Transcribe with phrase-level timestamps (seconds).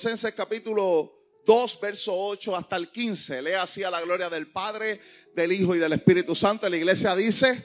[0.00, 1.12] Colosenses capítulo
[1.44, 3.42] 2, verso 8 hasta el 15.
[3.42, 4.98] Lea así a la gloria del Padre,
[5.34, 6.66] del Hijo y del Espíritu Santo.
[6.70, 7.62] La iglesia dice,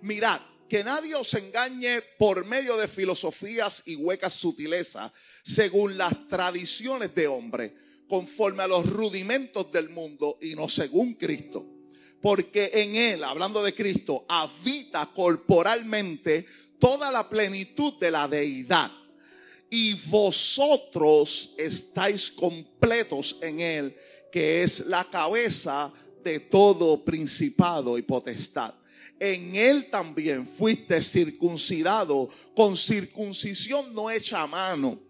[0.00, 5.12] mirad, que nadie os engañe por medio de filosofías y huecas sutilezas,
[5.44, 7.74] según las tradiciones de hombre,
[8.08, 11.66] conforme a los rudimentos del mundo y no según Cristo.
[12.22, 16.46] Porque en Él, hablando de Cristo, habita corporalmente
[16.78, 18.90] toda la plenitud de la deidad
[19.70, 23.96] y vosotros estáis completos en Él,
[24.30, 28.74] que es la cabeza de todo principado y potestad.
[29.18, 35.00] En Él también fuiste circuncidado con circuncisión no hecha mano,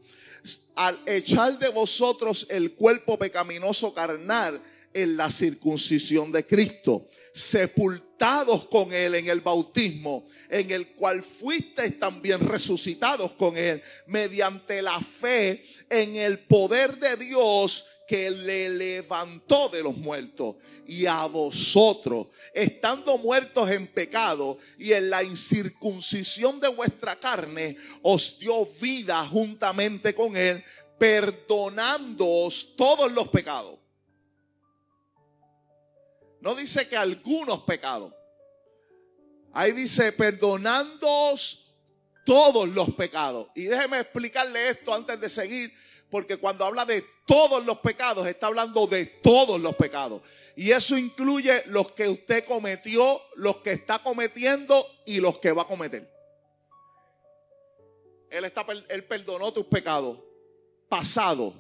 [0.75, 4.63] al echar de vosotros el cuerpo pecaminoso carnal
[4.95, 7.09] en la circuncisión de Cristo
[8.17, 14.81] sepultados con Él en el bautismo, en el cual fuisteis también resucitados con Él, mediante
[14.81, 20.57] la fe en el poder de Dios que le levantó de los muertos.
[20.87, 28.39] Y a vosotros, estando muertos en pecado y en la incircuncisión de vuestra carne, os
[28.39, 30.65] dio vida juntamente con Él,
[30.99, 33.86] perdonándoos todos los pecados
[36.41, 38.13] no dice que algunos pecados.
[39.53, 41.75] Ahí dice, perdonándoos
[42.25, 43.49] todos los pecados.
[43.55, 45.73] Y déjeme explicarle esto antes de seguir,
[46.11, 50.23] porque cuando habla de todos los pecados, está hablando de todos los pecados.
[50.57, 55.63] Y eso incluye los que usted cometió, los que está cometiendo y los que va
[55.63, 56.11] a cometer.
[58.31, 60.19] Él, está, él perdonó tus pecados,
[60.89, 61.55] pasados,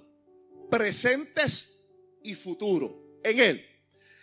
[0.71, 1.89] presentes
[2.23, 2.91] y futuros,
[3.23, 3.76] en Él.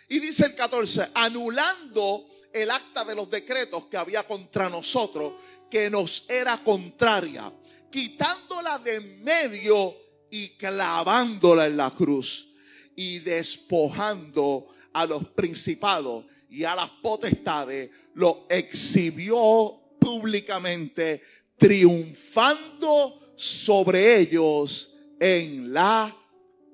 [0.08, 5.34] Y dice el 14, anulando el acta de los decretos que había contra nosotros,
[5.70, 7.52] que nos era contraria,
[7.90, 9.96] quitándola de medio
[10.30, 12.52] y clavándola en la cruz
[12.96, 21.22] y despojando a los principados y a las potestades, lo exhibió públicamente,
[21.56, 26.14] triunfando sobre ellos en la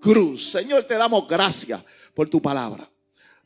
[0.01, 0.51] cruz.
[0.51, 1.83] Señor, te damos gracias
[2.15, 2.90] por tu palabra.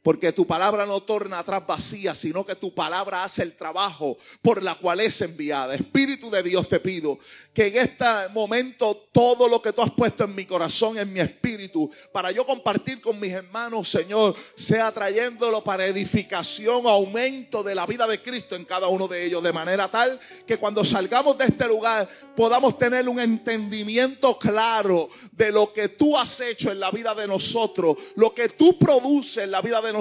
[0.04, 4.62] Porque tu palabra no torna atrás vacía, sino que tu palabra hace el trabajo por
[4.62, 5.74] la cual es enviada.
[5.74, 7.18] Espíritu de Dios te pido
[7.54, 8.04] que en este
[8.34, 12.44] momento todo lo que tú has puesto en mi corazón, en mi espíritu, para yo
[12.44, 18.56] compartir con mis hermanos, Señor, sea trayéndolo para edificación, aumento de la vida de Cristo
[18.56, 22.06] en cada uno de ellos, de manera tal que cuando salgamos de este lugar
[22.36, 27.26] podamos tener un entendimiento claro de lo que tú has hecho en la vida de
[27.26, 29.93] nosotros, lo que tú produces en la vida de nosotros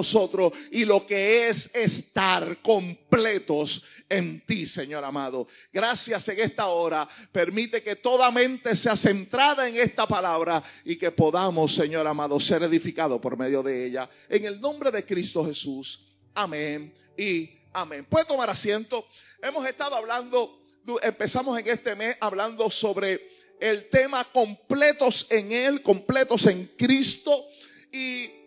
[0.70, 5.46] y lo que es estar completos en ti, Señor amado.
[5.72, 7.08] Gracias en esta hora.
[7.32, 12.62] Permite que toda mente sea centrada en esta palabra y que podamos, Señor amado, ser
[12.62, 14.08] edificados por medio de ella.
[14.28, 16.08] En el nombre de Cristo Jesús.
[16.34, 18.04] Amén y amén.
[18.08, 19.06] Puede tomar asiento.
[19.42, 20.60] Hemos estado hablando,
[21.02, 27.46] empezamos en este mes hablando sobre el tema completos en Él, completos en Cristo.
[27.92, 28.43] Y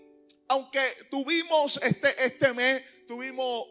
[0.47, 3.67] aunque tuvimos este, este mes, tuvimos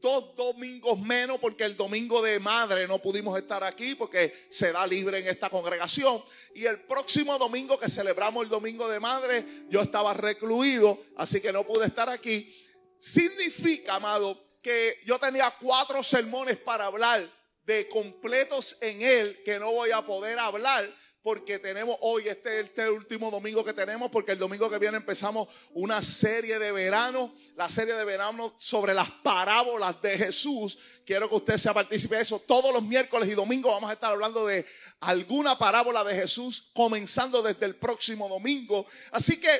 [0.00, 4.86] dos domingos menos porque el domingo de madre no pudimos estar aquí porque se da
[4.86, 6.22] libre en esta congregación.
[6.54, 11.52] Y el próximo domingo que celebramos el domingo de madre, yo estaba recluido, así que
[11.52, 12.54] no pude estar aquí.
[12.98, 17.28] Significa, amado, que yo tenía cuatro sermones para hablar
[17.64, 20.90] de completos en él que no voy a poder hablar
[21.22, 24.98] porque tenemos hoy, este es este último domingo que tenemos, porque el domingo que viene
[24.98, 30.78] empezamos una serie de verano, la serie de verano sobre las parábolas de Jesús.
[31.04, 32.38] Quiero que usted sea partícipe de eso.
[32.46, 34.64] Todos los miércoles y domingos vamos a estar hablando de
[35.00, 38.86] alguna parábola de Jesús, comenzando desde el próximo domingo.
[39.10, 39.50] Así que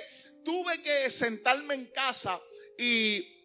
[0.45, 2.41] tuve que sentarme en casa
[2.79, 3.38] y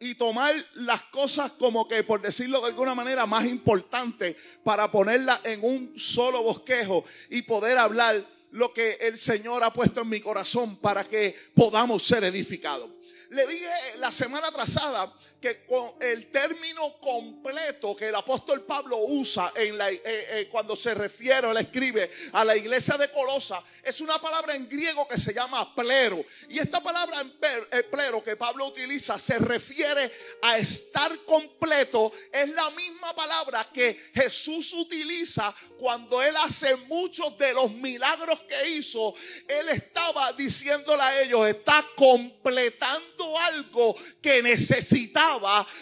[0.00, 5.40] y tomar las cosas como que, por decirlo de alguna manera, más importantes para ponerlas
[5.44, 10.20] en un solo bosquejo y poder hablar lo que el Señor ha puesto en mi
[10.20, 12.90] corazón para que podamos ser edificados.
[13.30, 19.52] Le dije la semana trazada que con el término completo que el apóstol Pablo usa
[19.54, 24.00] en la, eh, eh, cuando se refiere o escribe a la iglesia de Colosa es
[24.00, 26.24] una palabra en griego que se llama plero.
[26.48, 27.24] Y esta palabra
[27.70, 30.10] eh, plero que Pablo utiliza se refiere
[30.42, 32.12] a estar completo.
[32.32, 38.70] Es la misma palabra que Jesús utiliza cuando él hace muchos de los milagros que
[38.70, 39.14] hizo.
[39.46, 45.35] Él estaba diciéndole a ellos, está completando algo que necesitaba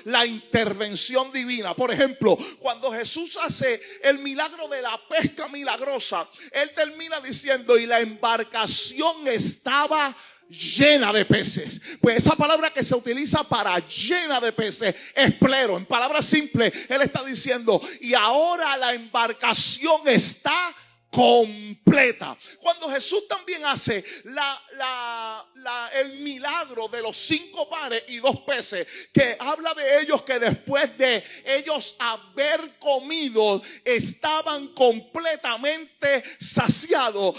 [0.05, 1.75] la intervención divina.
[1.75, 7.87] Por ejemplo, cuando Jesús hace el milagro de la pesca milagrosa, él termina diciendo, y
[7.87, 10.15] la embarcación estaba
[10.49, 11.81] llena de peces.
[12.01, 15.77] Pues esa palabra que se utiliza para llena de peces es plero.
[15.77, 20.75] En palabras simples, él está diciendo, y ahora la embarcación está
[21.15, 22.37] completa.
[22.61, 25.47] Cuando Jesús también hace la,
[25.95, 30.99] el milagro de los cinco pares y dos peces, que habla de ellos que después
[30.99, 37.37] de ellos haber comido estaban completamente saciados.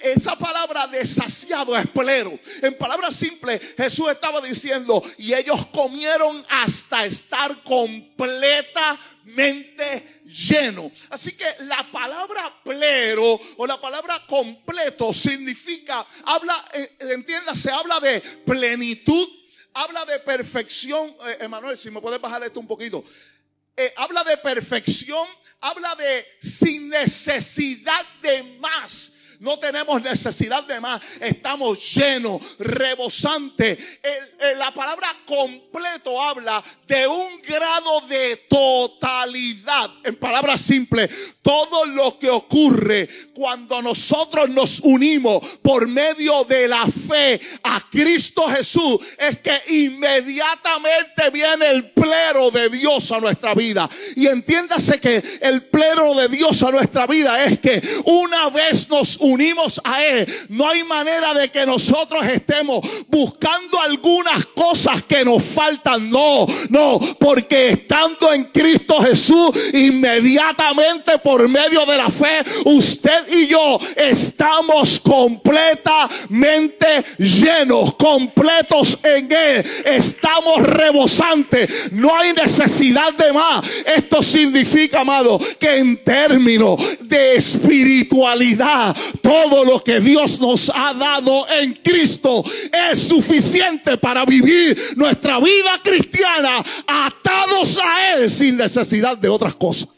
[0.00, 2.36] esa palabra de saciado es plero.
[2.60, 10.90] En palabras simples, Jesús estaba diciendo, y ellos comieron hasta estar completamente lleno.
[11.10, 18.00] Así que la palabra plero o la palabra completo significa, habla, eh, entienda, se habla
[18.00, 19.28] de plenitud,
[19.74, 21.14] habla de perfección.
[21.26, 23.04] Eh, Emanuel, si me puedes bajar esto un poquito.
[23.76, 25.26] Eh, habla de perfección,
[25.60, 29.12] habla de sin necesidad de más.
[29.42, 31.02] No tenemos necesidad de más.
[31.20, 33.76] Estamos llenos, rebosantes.
[34.56, 39.90] la palabra completo habla de un grado de totalidad.
[40.04, 41.10] En palabras simples,
[41.42, 48.46] todo lo que ocurre cuando nosotros nos unimos por medio de la fe a Cristo
[48.48, 53.90] Jesús es que inmediatamente viene el plero de Dios a nuestra vida.
[54.14, 59.16] Y entiéndase que el plero de Dios a nuestra vida es que una vez nos
[59.16, 65.24] unimos unimos a Él, no hay manera de que nosotros estemos buscando algunas cosas que
[65.24, 66.10] nos faltan.
[66.10, 73.46] No, no, porque estando en Cristo Jesús, inmediatamente por medio de la fe, usted y
[73.46, 76.86] yo estamos completamente
[77.18, 79.64] llenos, completos en Él.
[79.84, 81.92] Estamos rebosantes.
[81.92, 83.64] No hay necesidad de más.
[83.96, 91.48] Esto significa, amado, que en términos de espiritualidad, todo lo que Dios nos ha dado
[91.48, 92.44] en Cristo
[92.90, 99.88] es suficiente para vivir nuestra vida cristiana atados a Él sin necesidad de otras cosas.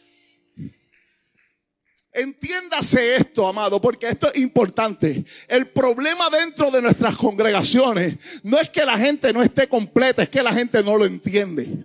[2.12, 5.24] Entiéndase esto, amado, porque esto es importante.
[5.48, 10.28] El problema dentro de nuestras congregaciones no es que la gente no esté completa, es
[10.28, 11.84] que la gente no lo entiende.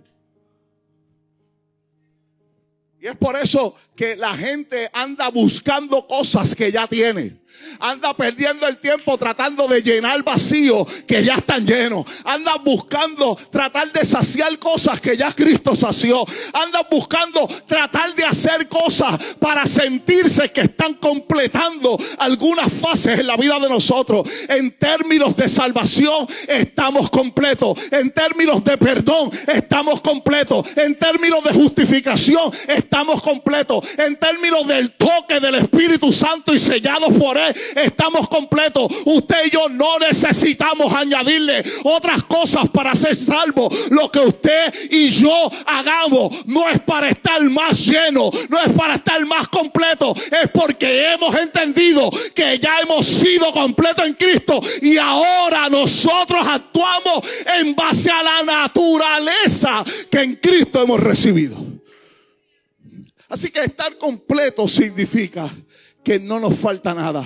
[3.00, 7.39] Y es por eso que la gente anda buscando cosas que ya tiene.
[7.78, 12.06] Anda perdiendo el tiempo tratando de llenar vacíos que ya están llenos.
[12.24, 16.24] Anda buscando tratar de saciar cosas que ya Cristo sació.
[16.52, 23.36] Anda buscando tratar de hacer cosas para sentirse que están completando algunas fases en la
[23.36, 24.28] vida de nosotros.
[24.48, 27.78] En términos de salvación estamos completos.
[27.90, 30.66] En términos de perdón estamos completos.
[30.76, 33.84] En términos de justificación estamos completos.
[33.96, 37.39] En términos del toque del Espíritu Santo y sellados por Él
[37.76, 38.90] estamos completos.
[39.04, 43.70] Usted y yo no necesitamos añadirle otras cosas para ser salvo.
[43.90, 48.96] Lo que usted y yo hagamos no es para estar más lleno, no es para
[48.96, 54.96] estar más completo, es porque hemos entendido que ya hemos sido completos en Cristo y
[54.96, 57.24] ahora nosotros actuamos
[57.58, 61.70] en base a la naturaleza que en Cristo hemos recibido.
[63.28, 65.48] Así que estar completo significa
[66.10, 67.24] que no nos falta nada.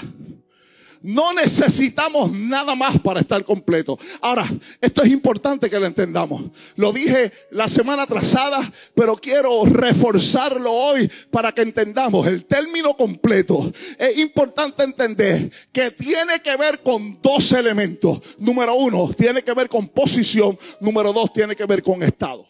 [1.00, 3.99] No necesitamos nada más para estar completo.
[4.21, 4.47] Ahora,
[4.79, 6.50] esto es importante que lo entendamos.
[6.76, 13.73] Lo dije la semana trazada, pero quiero reforzarlo hoy para que entendamos el término completo.
[13.99, 18.21] Es importante entender que tiene que ver con dos elementos.
[18.38, 20.59] Número uno, tiene que ver con posición.
[20.79, 22.47] Número dos, tiene que ver con estado.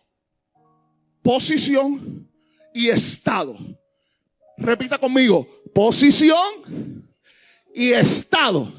[1.23, 2.29] Posición
[2.75, 3.57] y estado.
[4.57, 7.05] Repita conmigo, posición
[7.75, 8.73] y estado.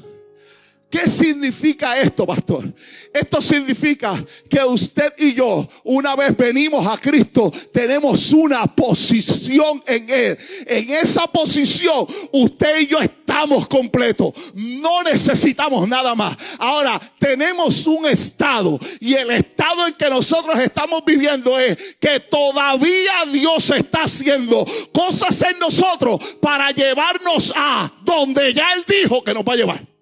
[0.88, 2.72] ¿Qué significa esto, pastor?
[3.12, 10.08] Esto significa que usted y yo, una vez venimos a Cristo, tenemos una posición en
[10.08, 10.38] Él.
[10.64, 14.32] En esa posición, usted y yo estamos completos.
[14.54, 16.36] No necesitamos nada más.
[16.56, 23.24] Ahora, tenemos un estado y el estado en que nosotros estamos viviendo es que todavía
[23.32, 29.42] Dios está haciendo cosas en nosotros para llevarnos a donde ya Él dijo que nos
[29.42, 29.95] va a llevar.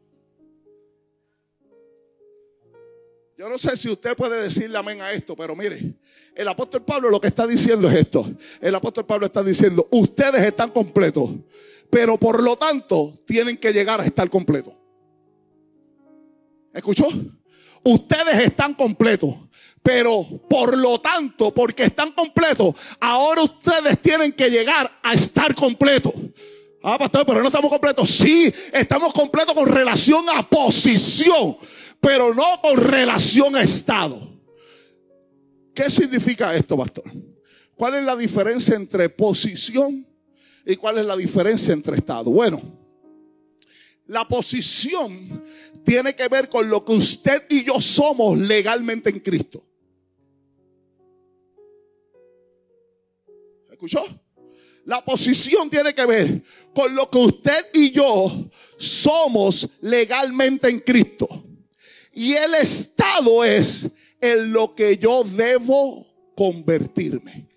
[3.36, 5.94] Yo no sé si usted puede decirle amén a esto, pero mire,
[6.36, 8.30] el apóstol Pablo lo que está diciendo es esto.
[8.60, 11.30] El apóstol Pablo está diciendo, ustedes están completos,
[11.90, 14.74] pero por lo tanto tienen que llegar a estar completos.
[16.72, 17.08] ¿Escuchó?
[17.82, 19.34] Ustedes están completos,
[19.82, 26.12] pero por lo tanto, porque están completos, ahora ustedes tienen que llegar a estar completos.
[26.84, 28.10] Ah, pastor, pero no estamos completos.
[28.10, 31.56] Sí, estamos completos con relación a posición
[32.04, 34.30] pero no con relación a Estado.
[35.74, 37.10] ¿Qué significa esto, pastor?
[37.74, 40.06] ¿Cuál es la diferencia entre posición
[40.66, 42.30] y cuál es la diferencia entre Estado?
[42.30, 42.60] Bueno,
[44.06, 45.42] la posición
[45.82, 49.64] tiene que ver con lo que usted y yo somos legalmente en Cristo.
[53.70, 54.04] ¿Escuchó?
[54.84, 56.42] La posición tiene que ver
[56.74, 61.44] con lo que usted y yo somos legalmente en Cristo.
[62.14, 63.90] Y el estado es
[64.20, 66.06] en lo que yo debo
[66.36, 67.48] convertirme.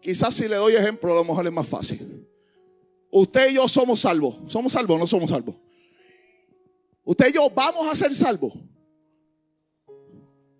[0.00, 2.26] Quizás si le doy ejemplo, a lo mejor es más fácil.
[3.10, 4.36] Usted y yo somos salvos.
[4.50, 5.56] ¿Somos salvos o no somos salvos?
[7.04, 8.54] Usted y yo vamos a ser salvos.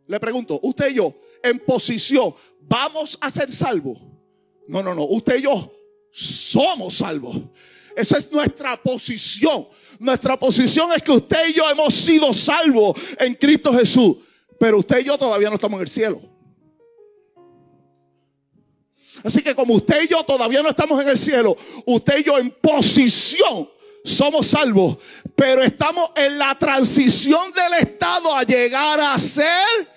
[0.07, 3.99] Le pregunto, usted y yo, en posición, ¿vamos a ser salvos?
[4.67, 5.05] No, no, no.
[5.05, 5.73] Usted y yo
[6.11, 7.37] somos salvos.
[7.99, 9.67] Esa es nuestra posición.
[9.99, 14.19] Nuestra posición es que usted y yo hemos sido salvos en Cristo Jesús.
[14.57, 16.21] Pero usted y yo todavía no estamos en el cielo.
[19.25, 22.39] Así que como usted y yo todavía no estamos en el cielo, usted y yo
[22.39, 23.69] en posición
[24.05, 24.99] somos salvos,
[25.35, 29.89] pero estamos en la transición del estado a llegar a ser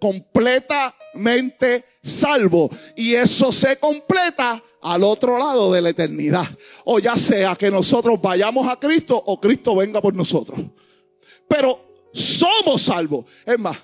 [0.00, 2.70] completamente salvo.
[2.94, 6.46] Y eso se completa al otro lado de la eternidad.
[6.84, 10.60] O ya sea que nosotros vayamos a Cristo o Cristo venga por nosotros.
[11.46, 11.80] Pero
[12.12, 13.24] somos salvos.
[13.44, 13.76] Es más,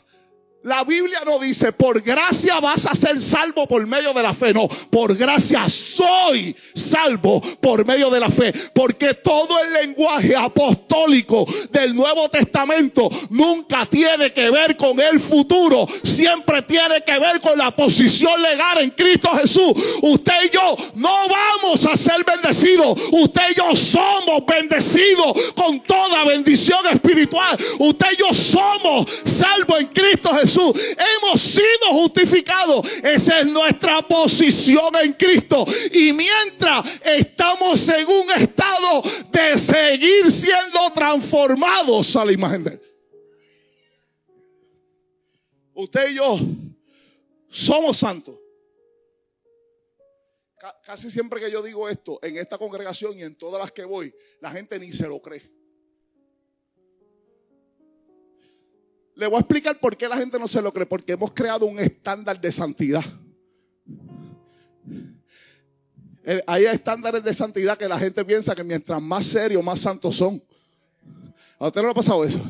[0.64, 4.54] la Biblia no dice, por gracia vas a ser salvo por medio de la fe.
[4.54, 8.50] No, por gracia soy salvo por medio de la fe.
[8.72, 15.86] Porque todo el lenguaje apostólico del Nuevo Testamento nunca tiene que ver con el futuro.
[16.02, 19.74] Siempre tiene que ver con la posición legal en Cristo Jesús.
[20.00, 22.98] Usted y yo no vamos a ser bendecidos.
[23.12, 27.58] Usted y yo somos bendecidos con toda bendición espiritual.
[27.78, 30.53] Usted y yo somos salvos en Cristo Jesús.
[30.60, 32.86] Hemos sido justificados.
[33.02, 35.66] Esa es nuestra posición en Cristo.
[35.92, 42.80] Y mientras estamos en un estado de seguir siendo transformados a la imagen de Él.
[45.74, 46.38] Usted y yo
[47.48, 48.36] somos santos.
[50.84, 54.14] Casi siempre que yo digo esto en esta congregación y en todas las que voy,
[54.40, 55.53] la gente ni se lo cree.
[59.16, 60.86] Le voy a explicar por qué la gente no se lo cree.
[60.86, 63.04] Porque hemos creado un estándar de santidad.
[66.24, 70.16] Eh, hay estándares de santidad que la gente piensa que mientras más serios, más santos
[70.16, 70.42] son.
[71.58, 72.40] ¿A usted no le ha pasado eso?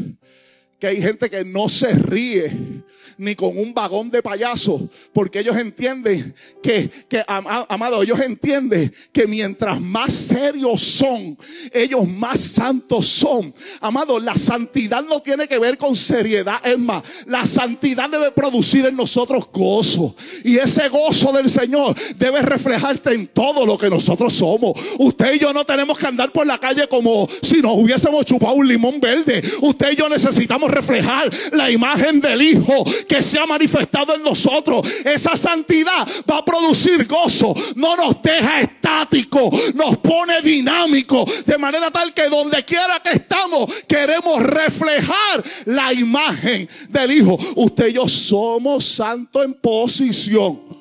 [0.78, 2.84] Que hay gente que no se ríe
[3.18, 9.26] ni con un vagón de payaso, porque ellos entienden que, que amado, ellos entienden que
[9.26, 11.38] mientras más serios son,
[11.72, 13.54] ellos más santos son.
[13.80, 18.86] Amado, la santidad no tiene que ver con seriedad, es más, la santidad debe producir
[18.86, 20.14] en nosotros gozo.
[20.44, 24.72] Y ese gozo del Señor debe reflejarte en todo lo que nosotros somos.
[24.98, 28.54] Usted y yo no tenemos que andar por la calle como si nos hubiésemos chupado
[28.54, 29.42] un limón verde.
[29.60, 34.86] Usted y yo necesitamos reflejar la imagen del Hijo que se ha manifestado en nosotros.
[35.04, 37.54] Esa santidad va a producir gozo.
[37.76, 41.24] No nos deja estático, nos pone dinámico.
[41.44, 47.38] De manera tal que donde quiera que estamos, queremos reflejar la imagen del Hijo.
[47.56, 50.74] Usted y yo somos santos en posición.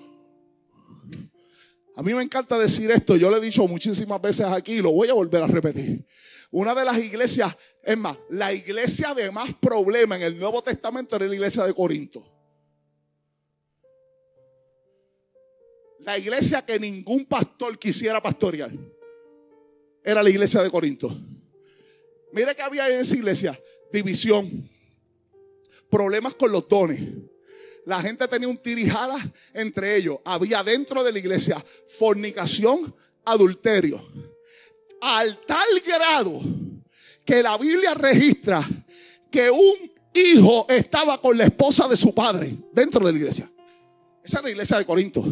[1.96, 4.92] A mí me encanta decir esto, yo lo he dicho muchísimas veces aquí y lo
[4.92, 6.04] voy a volver a repetir.
[6.54, 11.16] Una de las iglesias, es más, la iglesia de más problema en el Nuevo Testamento
[11.16, 12.24] era la iglesia de Corinto.
[16.02, 18.70] La iglesia que ningún pastor quisiera pastorear
[20.04, 21.10] era la iglesia de Corinto.
[22.34, 23.60] Mire que había en esa iglesia
[23.92, 24.70] división,
[25.90, 27.02] problemas con los dones.
[27.88, 29.18] La gente tenía un tirijada
[29.56, 30.20] entre ellos.
[30.24, 32.96] Había dentro de la iglesia fornicación,
[33.26, 34.33] adulterio.
[35.06, 36.40] Al tal grado
[37.26, 38.66] que la Biblia registra
[39.30, 43.52] que un hijo estaba con la esposa de su padre dentro de la iglesia.
[44.24, 45.26] Esa era la iglesia de Corinto.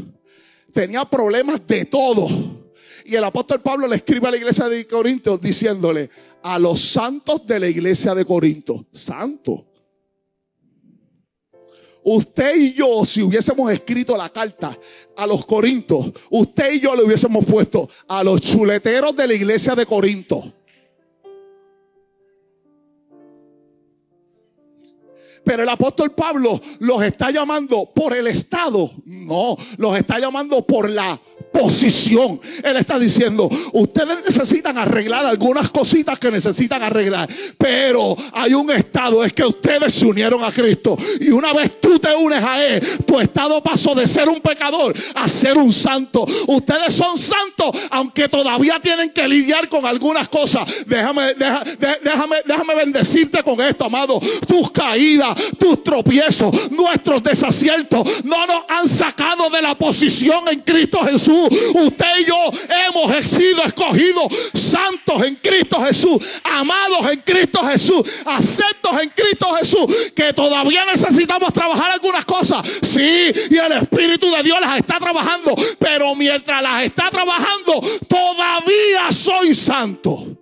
[0.74, 2.28] Tenía problemas de todo.
[3.06, 6.10] Y el apóstol Pablo le escribe a la iglesia de Corinto diciéndole
[6.44, 9.71] a los santos de la iglesia de Corinto, santo.
[12.04, 14.78] Usted y yo, si hubiésemos escrito la carta
[15.16, 19.76] a los Corintos, usted y yo le hubiésemos puesto a los chuleteros de la iglesia
[19.76, 20.52] de Corinto.
[25.44, 28.92] Pero el apóstol Pablo los está llamando por el Estado.
[29.06, 31.20] No, los está llamando por la
[31.52, 32.40] posición.
[32.64, 39.24] Él está diciendo, ustedes necesitan arreglar algunas cositas que necesitan arreglar, pero hay un estado,
[39.24, 40.98] es que ustedes se unieron a Cristo.
[41.20, 44.96] Y una vez tú te unes a Él, tu estado pasó de ser un pecador
[45.16, 46.26] a ser un santo.
[46.48, 50.68] Ustedes son santos, aunque todavía tienen que lidiar con algunas cosas.
[50.86, 54.20] Déjame, déjame, déjame bendecirte con esto, amado.
[54.48, 61.00] Tus caídas, tus tropiezos, nuestros desaciertos, no nos han sacado de la posición en Cristo
[61.00, 61.41] Jesús.
[61.48, 62.52] Usted y yo
[62.88, 69.86] hemos sido escogidos santos en Cristo Jesús, amados en Cristo Jesús, aceptos en Cristo Jesús,
[70.16, 72.66] que todavía necesitamos trabajar algunas cosas.
[72.82, 79.12] Sí, y el Espíritu de Dios las está trabajando, pero mientras las está trabajando, todavía
[79.12, 80.38] soy santo.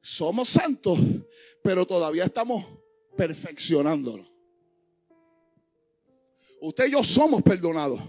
[0.00, 0.98] Somos santos,
[1.62, 2.64] pero todavía estamos
[3.16, 4.29] perfeccionándolo.
[6.60, 8.00] Usted y yo somos perdonados,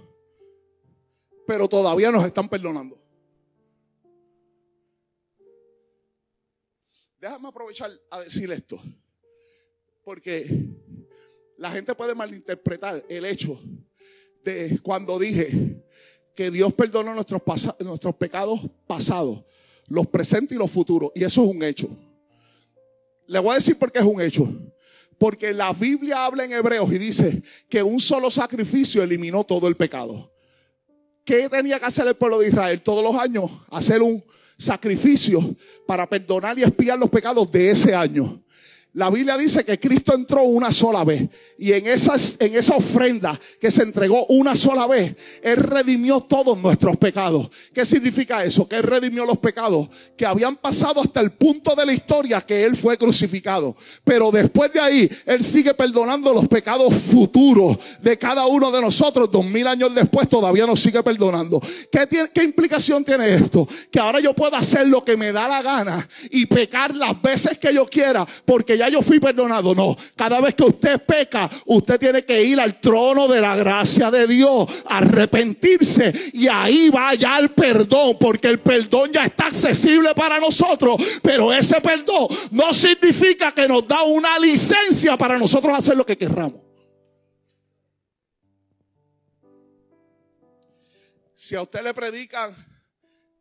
[1.47, 2.99] pero todavía nos están perdonando.
[7.19, 8.81] Déjame aprovechar a decir esto,
[10.03, 10.47] porque
[11.57, 13.61] la gente puede malinterpretar el hecho
[14.43, 15.85] de cuando dije
[16.35, 17.41] que Dios perdona nuestros,
[17.79, 19.43] nuestros pecados pasados,
[19.87, 21.87] los presentes y los futuros, y eso es un hecho.
[23.27, 24.49] Le voy a decir por qué es un hecho.
[25.21, 29.75] Porque la Biblia habla en Hebreos y dice que un solo sacrificio eliminó todo el
[29.75, 30.33] pecado.
[31.23, 33.51] ¿Qué tenía que hacer el pueblo de Israel todos los años?
[33.69, 34.23] Hacer un
[34.57, 35.55] sacrificio
[35.85, 38.43] para perdonar y expiar los pecados de ese año.
[38.93, 43.71] La Biblia dice que Cristo entró una sola vez y en, en esa ofrenda que
[43.71, 47.49] se entregó una sola vez, Él redimió todos nuestros pecados.
[47.73, 48.67] ¿Qué significa eso?
[48.67, 52.65] Que Él redimió los pecados que habían pasado hasta el punto de la historia que
[52.65, 53.77] Él fue crucificado.
[54.03, 59.31] Pero después de ahí, Él sigue perdonando los pecados futuros de cada uno de nosotros.
[59.31, 61.61] Dos mil años después todavía nos sigue perdonando.
[61.89, 63.65] ¿Qué, ¿Qué implicación tiene esto?
[63.89, 67.57] Que ahora yo puedo hacer lo que me da la gana y pecar las veces
[67.57, 69.75] que yo quiera porque ya yo fui perdonado.
[69.75, 74.09] No, cada vez que usted peca, usted tiene que ir al trono de la gracia
[74.09, 80.15] de Dios, arrepentirse y ahí va ya el perdón, porque el perdón ya está accesible
[80.15, 85.95] para nosotros, pero ese perdón no significa que nos da una licencia para nosotros hacer
[85.95, 86.61] lo que querramos.
[91.35, 92.55] Si a usted le predican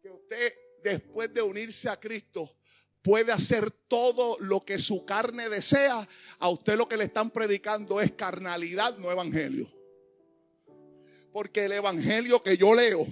[0.03, 2.60] que usted después de unirse a Cristo
[3.03, 6.07] puede hacer todo lo que su carne desea,
[6.39, 9.71] a usted lo que le están predicando es carnalidad, no evangelio.
[11.33, 13.07] Porque el evangelio que yo leo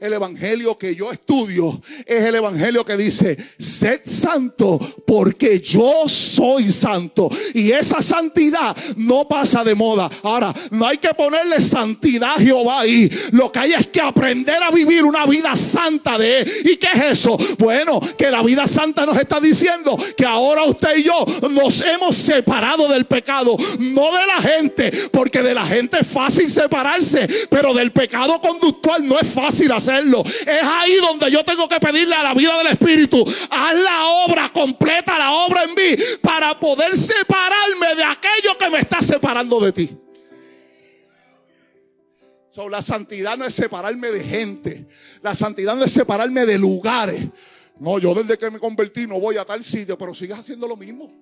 [0.00, 6.70] el evangelio que yo estudio es el evangelio que dice, sed santo porque yo soy
[6.70, 7.30] santo.
[7.54, 10.10] Y esa santidad no pasa de moda.
[10.22, 13.10] Ahora, no hay que ponerle santidad a Jehová ahí.
[13.32, 16.52] Lo que hay es que aprender a vivir una vida santa de Él.
[16.64, 17.38] ¿Y qué es eso?
[17.58, 22.16] Bueno, que la vida santa nos está diciendo que ahora usted y yo nos hemos
[22.16, 23.56] separado del pecado.
[23.78, 29.06] No de la gente, porque de la gente es fácil separarse, pero del pecado conductual
[29.06, 32.68] no es fácil hacerlo es ahí donde yo tengo que pedirle a la vida del
[32.68, 38.70] Espíritu, haz la obra completa, la obra en mí, para poder separarme de aquello que
[38.70, 39.96] me está separando de ti.
[42.70, 44.86] la santidad no es separarme de gente.
[45.22, 47.28] La santidad no es separarme de lugares.
[47.78, 50.76] No, yo desde que me convertí no voy a tal sitio, pero sigues haciendo lo
[50.76, 51.12] mismo.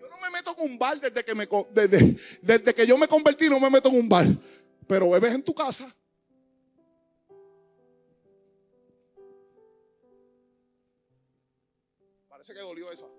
[0.00, 1.32] Yo no me meto en un bar desde que,
[1.72, 4.26] desde, desde que yo me convertí, no me meto en un bar.
[4.86, 5.94] Pero bebes en tu casa.
[12.46, 13.10] Parece que dolió eso.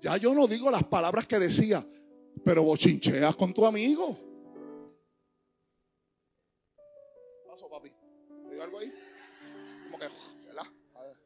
[0.00, 1.86] Ya yo no digo las palabras que decía,
[2.42, 4.16] pero bochincheas con tu amigo.
[7.46, 7.90] Paso, papi.
[7.90, 8.90] ¿Te digo algo ahí?
[9.84, 10.08] Como que,
[10.46, 10.66] ¿verdad?
[10.94, 11.16] A ver,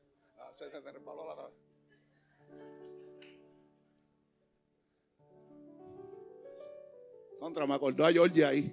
[0.54, 1.61] se te resbaló la cabeza.
[7.42, 8.72] Contra, me acordó a Georgia ahí.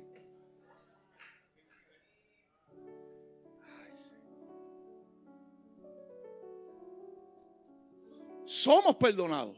[8.46, 9.58] Somos perdonados.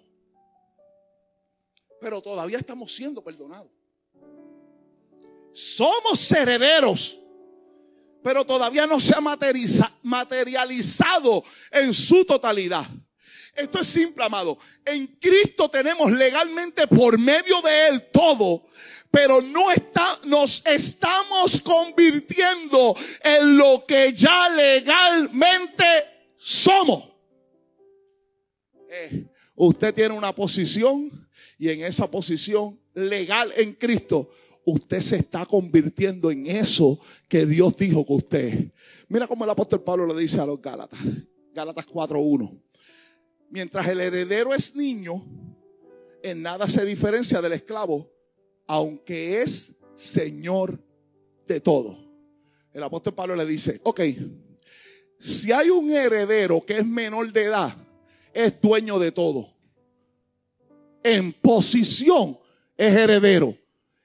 [2.00, 3.70] Pero todavía estamos siendo perdonados.
[5.52, 7.20] Somos herederos.
[8.24, 9.20] Pero todavía no se ha
[10.04, 12.86] materializado en su totalidad.
[13.54, 14.58] Esto es simple, amado.
[14.86, 18.72] En Cristo tenemos legalmente por medio de Él todo
[19.12, 25.84] pero no está, nos estamos convirtiendo en lo que ya legalmente
[26.38, 27.10] somos.
[28.90, 31.28] Eh, usted tiene una posición
[31.60, 34.32] y en esa posición legal en Cristo,
[34.66, 38.72] usted se está convirtiendo en eso que Dios dijo que usted.
[39.10, 41.00] Mira cómo el apóstol Pablo le dice a los Gálatas,
[41.54, 42.62] Gálatas 4.1.
[43.50, 45.26] Mientras el heredero es niño,
[46.24, 48.10] en nada se diferencia del esclavo
[48.68, 50.80] aunque es Señor
[51.48, 51.98] de todo.
[52.74, 54.02] El apóstol Pablo le dice, ok,
[55.20, 57.76] si hay un heredero que es menor de edad,
[58.34, 59.54] es dueño de todo.
[61.04, 62.40] En posición
[62.78, 63.58] es heredero.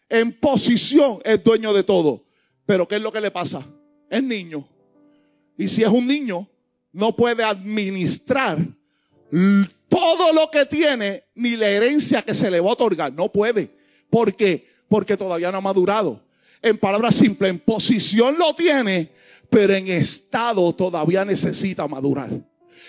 [0.09, 2.25] En posición es dueño de todo.
[2.65, 3.65] Pero ¿qué es lo que le pasa?
[4.11, 4.69] Es niño.
[5.57, 6.49] Y si es un niño,
[6.93, 8.59] no puede administrar
[9.89, 13.13] todo lo que tiene ni la herencia que se le va a otorgar.
[13.13, 13.76] No puede.
[14.11, 14.69] ¿Por qué?
[14.89, 16.23] Porque todavía no ha madurado.
[16.63, 19.11] En palabras simples, en posición lo tiene,
[19.51, 22.31] pero en estado todavía necesita madurar.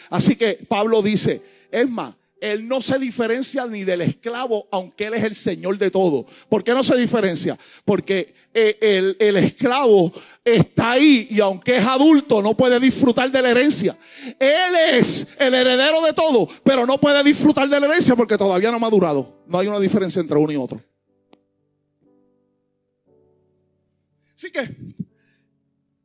[0.10, 5.16] Así que Pablo dice, es más, él no se diferencia ni del esclavo, aunque él
[5.16, 6.26] es el Señor de todo.
[6.50, 7.58] ¿Por qué no se diferencia?
[7.84, 13.42] Porque eh, el, el, esclavo está ahí y aunque es adulto no puede disfrutar de
[13.42, 13.98] la herencia.
[14.40, 18.70] Él es el heredero de todo, pero no puede disfrutar de la herencia porque todavía
[18.70, 19.44] no ha madurado.
[19.48, 20.82] No hay una diferencia entre uno y otro.
[24.38, 24.70] Así que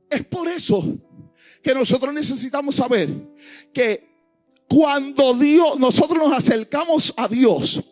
[0.08, 0.82] es por eso
[1.62, 3.10] que nosotros necesitamos saber
[3.74, 4.08] que
[4.66, 7.82] cuando Dios, nosotros nos acercamos a Dios,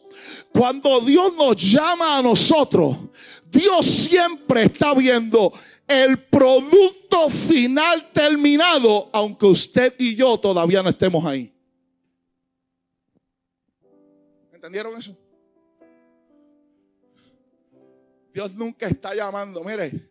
[0.50, 2.96] cuando Dios nos llama a nosotros,
[3.44, 5.53] Dios siempre está viendo
[5.87, 11.55] el producto final terminado, aunque usted y yo todavía no estemos ahí.
[14.55, 15.14] ¿Entendieron eso?
[18.33, 20.10] Dios nunca está llamando, mire,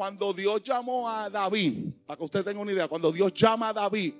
[0.00, 3.72] cuando Dios llamó a David, para que usted tenga una idea, cuando Dios llama a
[3.74, 4.14] David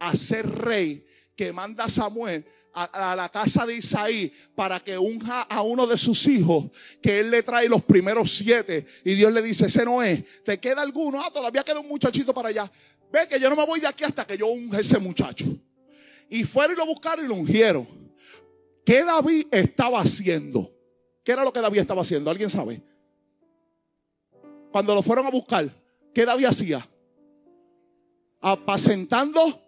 [0.00, 5.42] a ser rey, que manda a Samuel a, la casa de Isaí para que unja
[5.42, 6.64] a uno de sus hijos,
[7.00, 10.58] que él le trae los primeros siete, y Dios le dice, ese no es, te
[10.58, 12.68] queda alguno, ah, todavía queda un muchachito para allá.
[13.12, 15.44] Ve que yo no me voy de aquí hasta que yo unge ese muchacho.
[16.28, 17.86] Y fueron y lo buscaron y lo ungieron.
[18.84, 20.74] ¿Qué David estaba haciendo?
[21.22, 22.32] ¿Qué era lo que David estaba haciendo?
[22.32, 22.82] ¿Alguien sabe?
[24.70, 25.68] Cuando lo fueron a buscar,
[26.14, 26.88] ¿qué David hacía?
[28.40, 29.60] Apacentando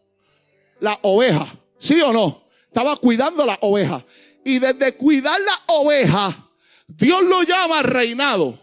[0.80, 1.58] la oveja.
[1.78, 2.44] ¿Sí o no?
[2.66, 4.04] Estaba cuidando la oveja.
[4.44, 6.50] Y desde cuidar la oveja,
[6.86, 8.58] Dios lo llama reinado.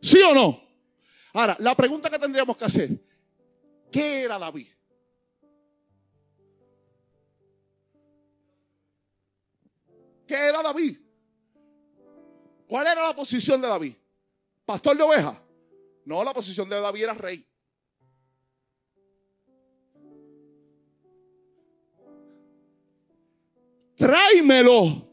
[0.00, 0.60] ¿Sí o no?
[1.32, 2.90] Ahora, la pregunta que tendríamos que hacer,
[3.90, 4.68] ¿qué era David?
[10.26, 10.98] ¿Qué era David?
[12.66, 13.94] ¿Cuál era la posición de David?
[14.64, 15.40] ¿Pastor de oveja?
[16.06, 17.46] No, la posición de David era rey.
[23.96, 25.05] Tráemelo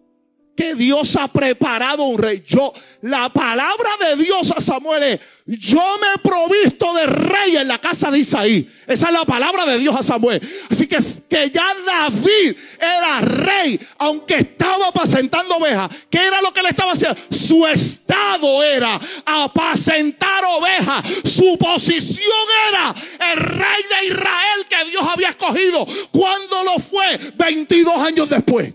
[0.55, 2.43] que Dios ha preparado un rey.
[2.47, 7.67] Yo, la palabra de Dios a Samuel es, yo me he provisto de rey en
[7.67, 8.69] la casa de Isaí.
[8.87, 10.41] Esa es la palabra de Dios a Samuel.
[10.69, 10.97] Así que,
[11.29, 15.89] que ya David era rey, aunque estaba apacentando ovejas.
[16.09, 17.19] ¿Qué era lo que le estaba haciendo?
[17.31, 21.03] Su estado era apacentar ovejas.
[21.23, 22.27] Su posición
[22.69, 22.95] era
[23.31, 25.85] el rey de Israel que Dios había escogido.
[26.11, 27.33] cuando lo fue?
[27.35, 28.73] 22 años después.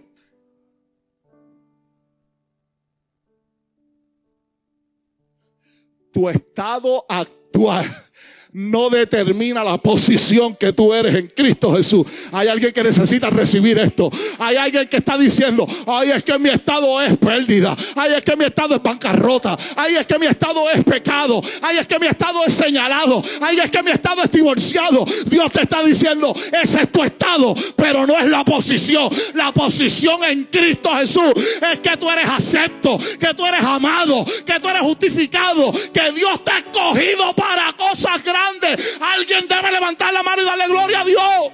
[6.19, 8.09] Tu estado actual
[8.53, 12.07] no determina la posición que tú eres en Cristo Jesús.
[12.33, 14.11] Hay alguien que necesita recibir esto.
[14.39, 17.77] Hay alguien que está diciendo, ay, es que mi estado es pérdida.
[17.95, 19.57] Ay, es que mi estado es bancarrota.
[19.77, 21.43] Ay, es que mi estado es pecado.
[21.63, 23.23] Ay, es que mi estado es señalado.
[23.41, 25.05] Ay, es que mi estado es divorciado.
[25.27, 29.11] Dios te está diciendo, ese es tu estado, pero no es la posición.
[29.35, 31.33] La posición en Cristo Jesús
[31.73, 34.25] es que tú eres acepto, que tú eres amado,
[34.69, 38.99] tú eres justificado, que Dios te ha escogido para cosas grandes.
[39.01, 41.53] Alguien debe levantar la mano y darle gloria a Dios.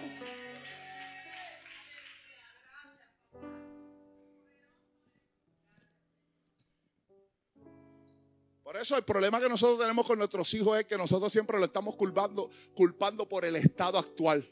[8.62, 11.66] Por eso el problema que nosotros tenemos con nuestros hijos es que nosotros siempre lo
[11.66, 14.50] estamos culpando, culpando por el estado actual.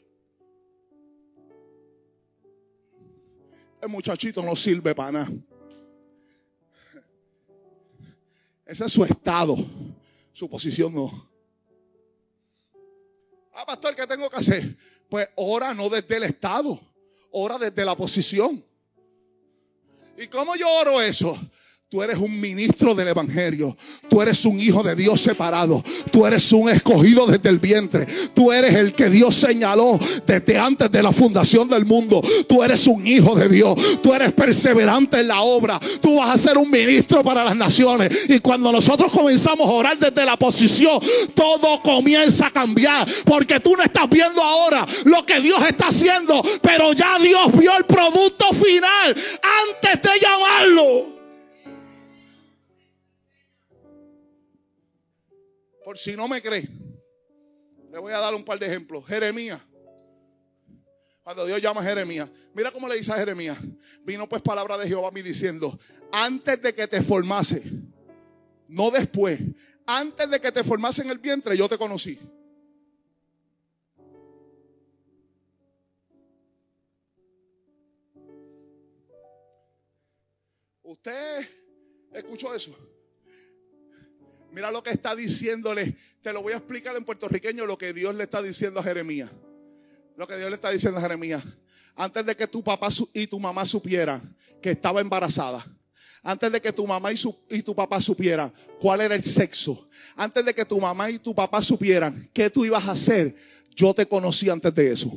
[3.81, 5.31] El muchachito no sirve para nada.
[8.65, 9.55] Ese es su estado.
[10.31, 11.29] Su posición no.
[13.53, 14.75] Ah, pastor, ¿qué tengo que hacer?
[15.09, 16.79] Pues ora no desde el estado,
[17.31, 18.63] ora desde la posición.
[20.17, 21.39] ¿Y cómo yo oro eso?
[21.93, 23.77] Tú eres un ministro del Evangelio.
[24.09, 25.83] Tú eres un hijo de Dios separado.
[26.11, 28.07] Tú eres un escogido desde el vientre.
[28.33, 32.19] Tú eres el que Dios señaló desde antes de la fundación del mundo.
[32.49, 33.75] Tú eres un hijo de Dios.
[34.01, 35.79] Tú eres perseverante en la obra.
[36.01, 38.09] Tú vas a ser un ministro para las naciones.
[38.27, 40.99] Y cuando nosotros comenzamos a orar desde la posición,
[41.35, 43.07] todo comienza a cambiar.
[43.23, 46.43] Porque tú no estás viendo ahora lo que Dios está haciendo.
[46.59, 49.15] Pero ya Dios vio el producto final
[49.69, 51.22] antes de llamarlo.
[55.83, 56.67] Por si no me cree,
[57.91, 59.05] le voy a dar un par de ejemplos.
[59.05, 59.61] Jeremías.
[61.23, 63.57] Cuando Dios llama a Jeremías, mira cómo le dice a Jeremías.
[64.03, 65.79] Vino pues palabra de Jehová a mí diciendo,
[66.11, 67.63] antes de que te formase,
[68.67, 69.39] no después,
[69.85, 72.19] antes de que te formase en el vientre, yo te conocí.
[80.81, 81.47] ¿Usted
[82.11, 82.75] escuchó eso?
[84.53, 85.95] Mira lo que está diciéndole.
[86.21, 89.31] Te lo voy a explicar en puertorriqueño lo que Dios le está diciendo a Jeremías.
[90.15, 91.43] Lo que Dios le está diciendo a Jeremías.
[91.95, 95.65] Antes de que tu papá y tu mamá supieran que estaba embarazada.
[96.21, 99.89] Antes de que tu mamá y, tu papá supieran cuál era el sexo.
[100.15, 103.35] Antes de que tu mamá y tu papá supieran qué tú ibas a hacer.
[103.75, 105.11] Yo te conocí antes de eso.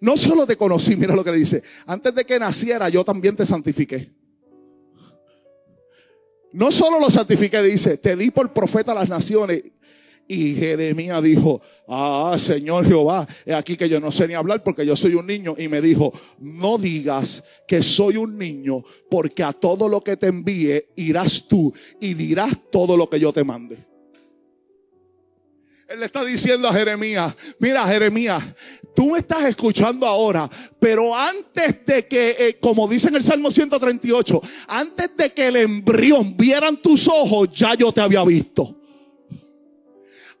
[0.00, 1.62] No solo te conocí, mira lo que dice.
[1.86, 4.10] Antes de que naciera yo también te santifiqué.
[6.52, 9.62] No solo lo santifiqué, dice, te di por profeta a las naciones.
[10.26, 14.86] Y Jeremías dijo, ah, Señor Jehová, es aquí que yo no sé ni hablar porque
[14.86, 15.56] yo soy un niño.
[15.58, 20.28] Y me dijo, no digas que soy un niño porque a todo lo que te
[20.28, 23.89] envíe irás tú y dirás todo lo que yo te mande.
[25.90, 28.44] Él le está diciendo a Jeremías, mira Jeremías,
[28.94, 30.48] tú me estás escuchando ahora,
[30.78, 35.56] pero antes de que, eh, como dice en el Salmo 138, antes de que el
[35.56, 38.79] embrión vieran tus ojos, ya yo te había visto.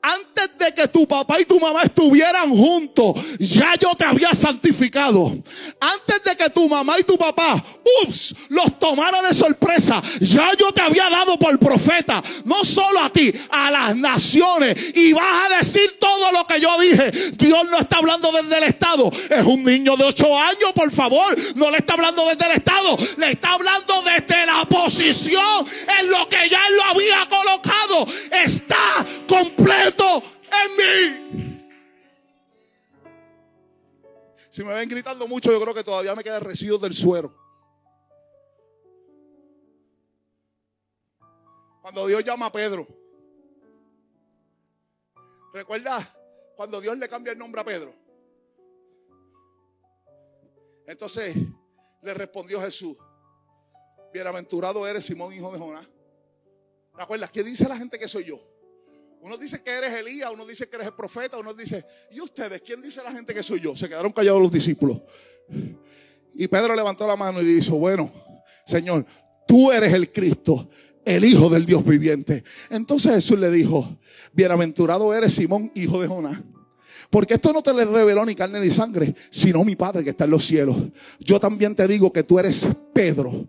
[0.02, 5.36] Antes de que tu papá y tu mamá estuvieran juntos, ya yo te había santificado.
[5.78, 7.62] Antes de que tu mamá y tu papá,
[8.02, 13.10] ups, los tomara de sorpresa, ya yo te había dado por profeta, no solo a
[13.10, 14.74] ti, a las naciones.
[14.94, 17.10] Y vas a decir todo lo que yo dije.
[17.32, 19.10] Dios no está hablando desde el Estado.
[19.28, 21.36] Es un niño de ocho años, por favor.
[21.56, 22.96] No le está hablando desde el Estado.
[23.18, 25.66] Le está hablando desde la posición
[26.00, 28.06] en lo que ya él lo había colocado.
[28.30, 31.50] Está completo en mí.
[34.50, 37.34] Si me ven gritando mucho, yo creo que todavía me queda residuo del suero.
[41.80, 42.86] Cuando Dios llama a Pedro,
[45.52, 46.14] ¿recuerda
[46.56, 47.94] cuando Dios le cambia el nombre a Pedro?
[50.86, 51.36] Entonces
[52.02, 52.96] le respondió Jesús,
[54.12, 55.88] bienaventurado eres Simón, hijo de Jonás.
[56.98, 57.30] ¿Recuerdas?
[57.30, 58.49] ¿Qué dice la gente que soy yo?
[59.22, 62.62] Uno dice que eres Elías, uno dice que eres el profeta, uno dice, ¿y ustedes?
[62.62, 63.76] ¿Quién dice la gente que soy yo?
[63.76, 65.02] Se quedaron callados los discípulos.
[66.34, 68.10] Y Pedro levantó la mano y dijo, bueno,
[68.66, 69.04] Señor,
[69.46, 70.70] tú eres el Cristo,
[71.04, 72.44] el Hijo del Dios viviente.
[72.70, 73.98] Entonces Jesús le dijo,
[74.32, 76.40] bienaventurado eres Simón, hijo de Jonás.
[77.10, 80.24] Porque esto no te le reveló ni carne ni sangre, sino mi Padre que está
[80.24, 80.76] en los cielos.
[81.18, 83.48] Yo también te digo que tú eres Pedro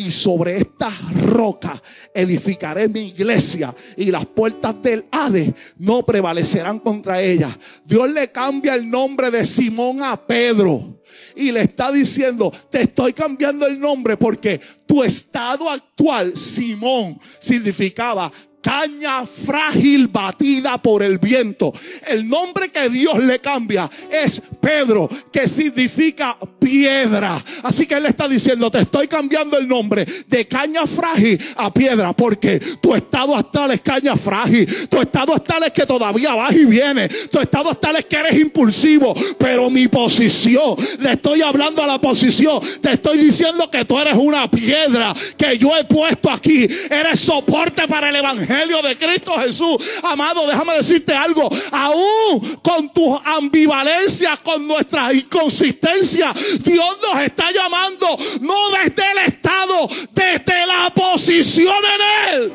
[0.00, 0.90] y sobre esta
[1.26, 1.80] roca
[2.14, 7.56] edificaré mi iglesia y las puertas del Hades no prevalecerán contra ella.
[7.84, 11.02] Dios le cambia el nombre de Simón a Pedro
[11.36, 18.32] y le está diciendo, te estoy cambiando el nombre porque tu estado actual, Simón, significaba
[18.62, 21.72] caña frágil batida por el viento.
[22.06, 27.42] El nombre que Dios le cambia es Pedro, que significa piedra.
[27.62, 32.12] Así que él está diciendo, te estoy cambiando el nombre de caña frágil a piedra,
[32.12, 36.64] porque tu estado actual es caña frágil, tu estado actual es que todavía vas y
[36.64, 41.86] viene, tu estado actual es que eres impulsivo, pero mi posición, le estoy hablando a
[41.86, 46.68] la posición, te estoy diciendo que tú eres una piedra que yo he puesto aquí,
[46.90, 49.76] eres soporte para el evangelio de Cristo Jesús.
[50.02, 51.48] Amado, déjame decirte algo.
[51.70, 56.32] Aún con tus ambivalencias, con nuestra inconsistencia,
[56.62, 58.06] Dios nos está llamando
[58.40, 62.52] no desde el estado, desde la posición en Él.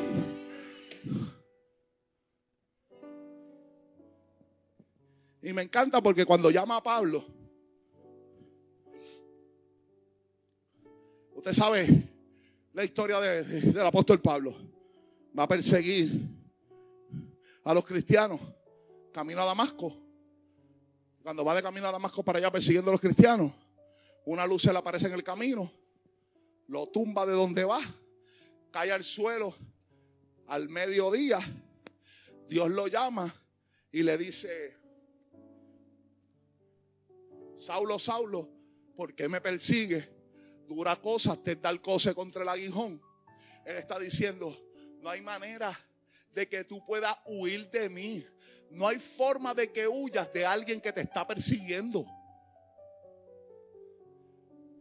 [5.43, 7.23] Y me encanta porque cuando llama a Pablo,
[11.35, 11.87] usted sabe
[12.73, 14.64] la historia del apóstol Pablo
[15.37, 16.29] va a perseguir
[17.63, 18.39] a los cristianos
[19.11, 19.95] camino a Damasco.
[21.21, 23.51] Cuando va de camino a Damasco para allá persiguiendo a los cristianos,
[24.25, 25.71] una luz se le aparece en el camino,
[26.67, 27.79] lo tumba de donde va,
[28.71, 29.55] cae al suelo
[30.47, 31.39] al mediodía.
[32.47, 33.33] Dios lo llama
[33.91, 34.75] y le dice,
[37.55, 38.49] Saulo, Saulo,
[38.95, 40.13] ¿por qué me persigue?
[40.67, 43.01] Dura cosa te da el cose contra el aguijón.
[43.65, 44.64] Él está diciendo,
[45.05, 45.79] no hay manera
[46.33, 48.25] de que tú puedas huir de mí.
[48.71, 52.07] No hay forma de que huyas de alguien que te está persiguiendo.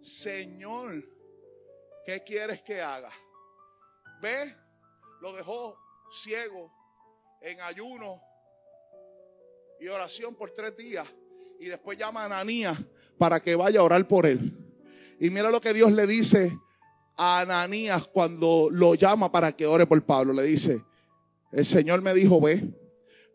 [0.00, 1.06] Señor,
[2.06, 3.10] ¿qué quieres que haga?
[4.22, 4.56] Ve,
[5.20, 5.76] lo dejó
[6.10, 6.72] ciego
[7.42, 8.18] en ayuno
[9.78, 11.06] y oración por tres días.
[11.60, 12.78] Y después llama a Ananías
[13.18, 14.56] para que vaya a orar por él.
[15.20, 16.50] Y mira lo que Dios le dice
[17.16, 20.33] a Ananías cuando lo llama para que ore por Pablo.
[20.33, 20.83] Le dice,
[21.53, 22.62] el Señor me dijo, ve,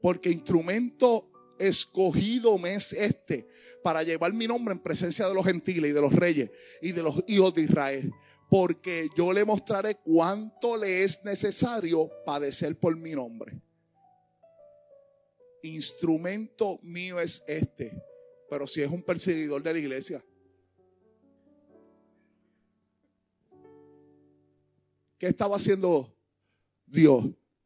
[0.02, 3.48] porque instrumento escogido me es este
[3.84, 6.50] para llevar mi nombre en presencia de los gentiles y de los reyes
[6.82, 8.12] y de los hijos de Israel.
[8.50, 13.62] Porque yo le mostraré cuánto le es necesario padecer por mi nombre.
[15.62, 18.02] Instrumento mío es este.
[18.50, 20.24] Pero si es un perseguidor de la iglesia,
[25.20, 26.16] ¿Qué estaba haciendo
[26.88, 27.26] Dios?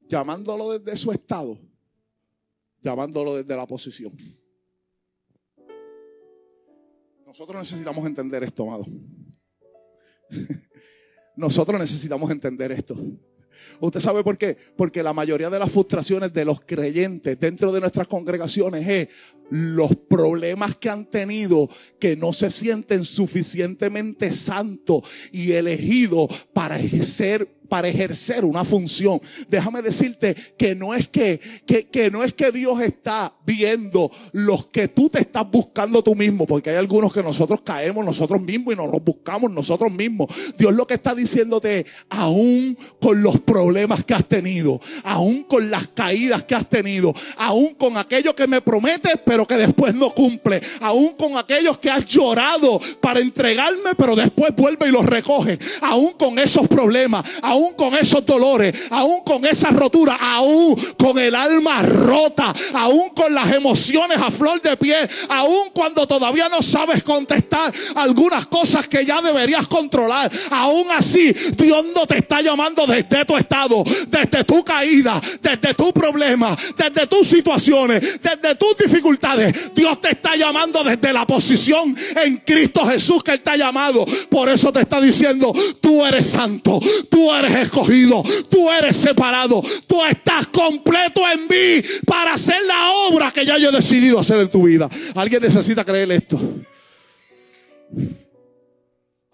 [0.09, 1.57] Llamándolo desde su estado,
[2.81, 4.11] llamándolo desde la posición.
[7.25, 8.85] Nosotros necesitamos entender esto, amado.
[11.35, 12.95] Nosotros necesitamos entender esto.
[13.79, 14.57] ¿Usted sabe por qué?
[14.75, 19.07] Porque la mayoría de las frustraciones de los creyentes dentro de nuestras congregaciones es
[19.49, 27.47] los problemas que han tenido que no se sienten suficientemente santos y elegidos para ejercer
[27.73, 29.19] para ejercer una función.
[29.49, 34.89] Déjame decirte que no es que, que, no es que Dios está viendo los que
[34.89, 38.77] tú te estás buscando tú mismo, porque hay algunos que nosotros caemos nosotros mismos y
[38.77, 40.27] nos los buscamos nosotros mismos.
[40.55, 45.87] Dios lo que está diciéndote, aún con los problemas que has tenido, aún con las
[45.87, 50.61] caídas que has tenido, aún con aquello que me prometes, pero que después no cumple,
[50.79, 56.11] aún con aquellos que has llorado para entregarme, pero después vuelve y los recoge, aún
[56.11, 61.33] con esos problemas, aún aún con esos dolores, aún con esa rotura, aún con el
[61.33, 67.03] alma rota, aún con las emociones a flor de piel, aún cuando todavía no sabes
[67.03, 73.23] contestar algunas cosas que ya deberías controlar, aún así Dios no te está llamando desde
[73.23, 79.73] tu estado, desde tu caída, desde tu problema, desde tus situaciones, desde tus dificultades.
[79.73, 84.05] Dios te está llamando desde la posición en Cristo Jesús que Él te ha llamado.
[84.29, 90.03] Por eso te está diciendo, tú eres santo, tú eres escogido, tú eres separado, tú
[90.03, 94.49] estás completo en mí para hacer la obra que ya yo he decidido hacer en
[94.49, 94.89] tu vida.
[95.15, 96.39] Alguien necesita creer esto.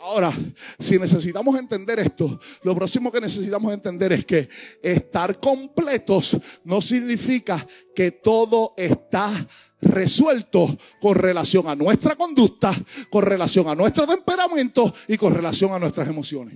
[0.01, 0.33] Ahora,
[0.79, 4.49] si necesitamos entender esto, lo próximo que necesitamos entender es que
[4.81, 9.29] estar completos no significa que todo está
[9.81, 12.73] resuelto con relación a nuestra conducta,
[13.09, 16.55] con relación a nuestro temperamento y con relación a nuestras emociones.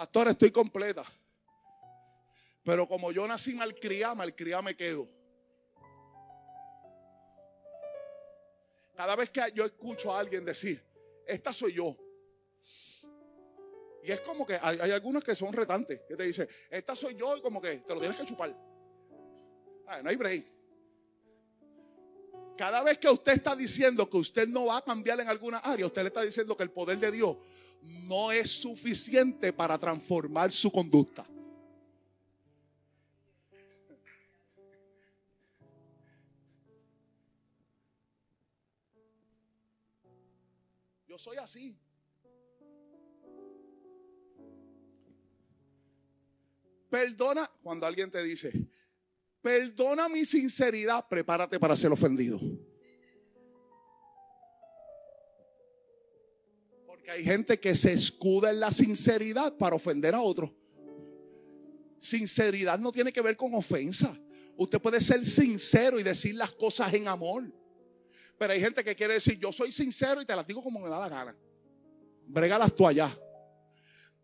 [0.00, 1.04] Pastor, estoy completa.
[2.64, 5.06] Pero como yo nací malcriada, malcriada me quedo.
[8.96, 10.82] Cada vez que yo escucho a alguien decir,
[11.26, 11.94] esta soy yo.
[14.02, 17.14] Y es como que hay, hay algunos que son retantes, que te dicen, esta soy
[17.14, 18.56] yo y como que te lo tienes que chupar.
[20.02, 20.46] no hay break.
[22.56, 25.84] Cada vez que usted está diciendo que usted no va a cambiar en alguna área,
[25.84, 27.36] usted le está diciendo que el poder de Dios
[27.82, 31.26] no es suficiente para transformar su conducta.
[41.06, 41.76] Yo soy así.
[46.90, 48.52] Perdona cuando alguien te dice,
[49.40, 52.40] perdona mi sinceridad, prepárate para ser ofendido.
[57.10, 60.54] Hay gente que se escuda en la sinceridad para ofender a otro.
[61.98, 64.16] Sinceridad no tiene que ver con ofensa.
[64.56, 67.52] Usted puede ser sincero y decir las cosas en amor.
[68.38, 70.88] Pero hay gente que quiere decir, yo soy sincero y te las digo como me
[70.88, 71.36] da la gana.
[72.26, 73.18] Bregalas tú allá.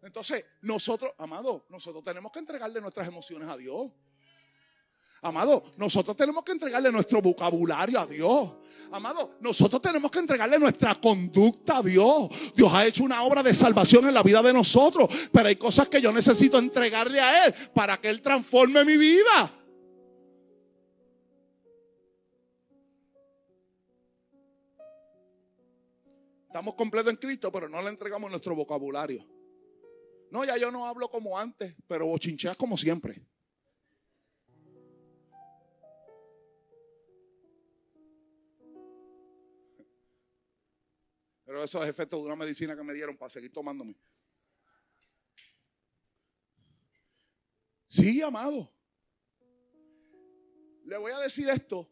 [0.02, 3.90] Entonces, nosotros, amado, nosotros tenemos que entregarle nuestras emociones a Dios.
[5.26, 8.52] Amado, nosotros tenemos que entregarle nuestro vocabulario a Dios.
[8.92, 12.28] Amado, nosotros tenemos que entregarle nuestra conducta a Dios.
[12.54, 15.88] Dios ha hecho una obra de salvación en la vida de nosotros, pero hay cosas
[15.88, 19.52] que yo necesito entregarle a Él para que Él transforme mi vida.
[26.46, 29.26] Estamos completos en Cristo, pero no le entregamos nuestro vocabulario.
[30.30, 33.26] No, ya yo no hablo como antes, pero bochincheas como siempre.
[41.46, 43.94] Pero eso es efecto de una medicina que me dieron para seguir tomándome.
[47.88, 48.70] Sí, amado.
[50.84, 51.90] Le voy a decir esto.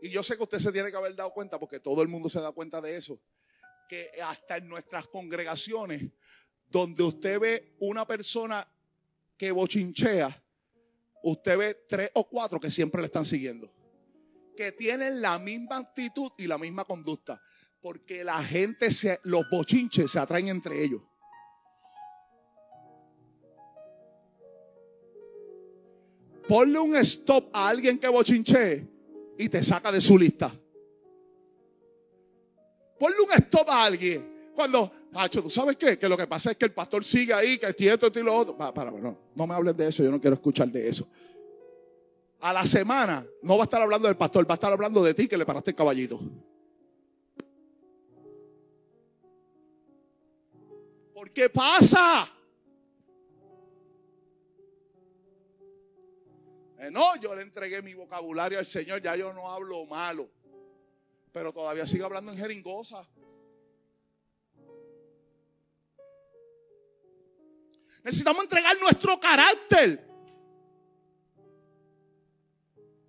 [0.00, 2.30] Y yo sé que usted se tiene que haber dado cuenta, porque todo el mundo
[2.30, 3.20] se da cuenta de eso
[3.90, 6.12] que hasta en nuestras congregaciones,
[6.68, 8.64] donde usted ve una persona
[9.36, 10.44] que bochinchea,
[11.24, 13.68] usted ve tres o cuatro que siempre le están siguiendo.
[14.56, 17.42] Que tienen la misma actitud y la misma conducta.
[17.80, 21.00] Porque la gente, se, los bochinches se atraen entre ellos.
[26.46, 28.86] Ponle un stop a alguien que bochinche
[29.38, 30.52] y te saca de su lista.
[32.98, 34.50] Ponle un stop a alguien.
[34.54, 35.98] Cuando, Hacho, ¿tú sabes qué?
[35.98, 38.34] Que lo que pasa es que el pastor sigue ahí, que tiene esto y lo
[38.34, 38.56] otro.
[38.56, 41.08] Para, para, no, no me hables de eso, yo no quiero escuchar de eso.
[42.40, 45.14] A la semana no va a estar hablando del pastor, va a estar hablando de
[45.14, 46.20] ti que le paraste el caballito.
[51.20, 52.32] ¿Por qué pasa?
[56.78, 60.30] Eh, no, yo le entregué mi vocabulario al Señor, ya yo no hablo malo
[61.30, 63.06] pero todavía sigue hablando en jeringosa.
[68.02, 70.02] Necesitamos entregar nuestro carácter.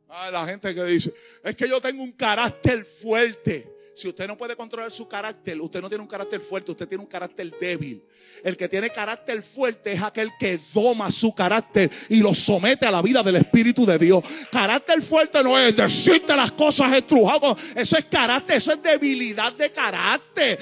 [0.09, 1.13] Ah, la gente que dice,
[1.45, 3.70] es que yo tengo un carácter fuerte.
[3.93, 7.03] Si usted no puede controlar su carácter, usted no tiene un carácter fuerte, usted tiene
[7.03, 8.03] un carácter débil.
[8.43, 12.91] El que tiene carácter fuerte es aquel que doma su carácter y lo somete a
[12.91, 14.23] la vida del Espíritu de Dios.
[14.51, 17.57] Carácter fuerte no es decirte las cosas estrujadas.
[17.75, 20.57] Eso es carácter, eso es debilidad de carácter.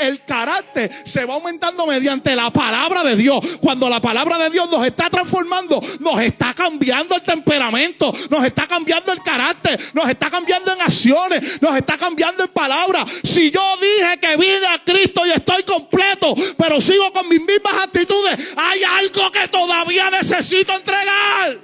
[0.00, 3.40] el carácter se va aumentando mediante la palabra de Dios.
[3.60, 8.66] Cuando la palabra de Dios nos está transformando, nos está cambiando el temperamento, nos está
[8.66, 13.06] cambiando el carácter, nos está cambiando en acciones, nos está cambiando en palabra.
[13.24, 17.84] Si yo dije que vine a Cristo y estoy completo, pero sigo con mis mismas
[17.84, 21.60] actitudes, hay algo que todavía necesito entregar.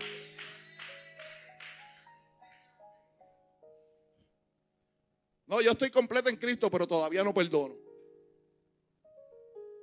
[5.47, 7.75] No, yo estoy completo en Cristo, pero todavía no perdono.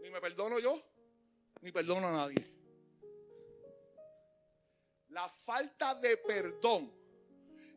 [0.01, 0.82] Ni me perdono yo,
[1.61, 2.51] ni perdono a nadie.
[5.09, 6.91] La falta de perdón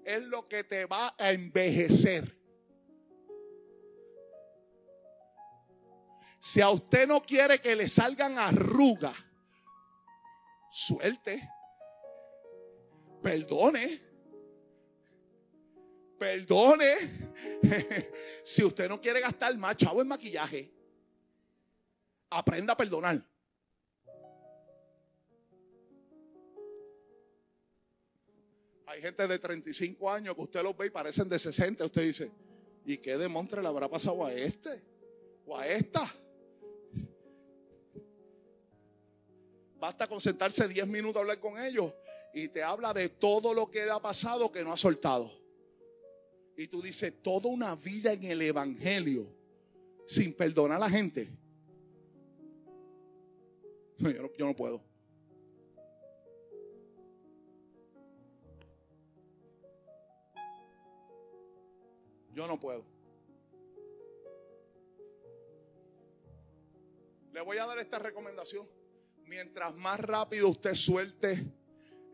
[0.05, 2.36] es lo que te va a envejecer.
[6.47, 9.17] Si a usted no quiere que le salgan arrugas,
[10.71, 11.51] suelte.
[13.21, 14.01] Perdone.
[16.17, 16.95] Perdone.
[18.45, 20.73] si usted no quiere gastar más chavo en maquillaje,
[22.31, 23.21] aprenda a perdonar.
[28.87, 31.87] Hay gente de 35 años que usted los ve y parecen de 60.
[31.87, 32.31] Usted dice,
[32.85, 34.81] ¿y qué demontre le habrá pasado a este?
[35.45, 36.09] ¿O a esta?
[39.87, 41.95] Basta con sentarse 10 minutos a hablar con ellos
[42.35, 45.31] y te habla de todo lo que ha pasado que no ha soltado.
[46.57, 49.29] Y tú dices, toda una vida en el Evangelio
[50.05, 51.29] sin perdonar a la gente.
[54.37, 54.83] Yo no puedo.
[62.35, 62.85] Yo no puedo.
[67.33, 68.76] Le voy a dar esta recomendación.
[69.29, 71.45] Mientras más rápido usted suelte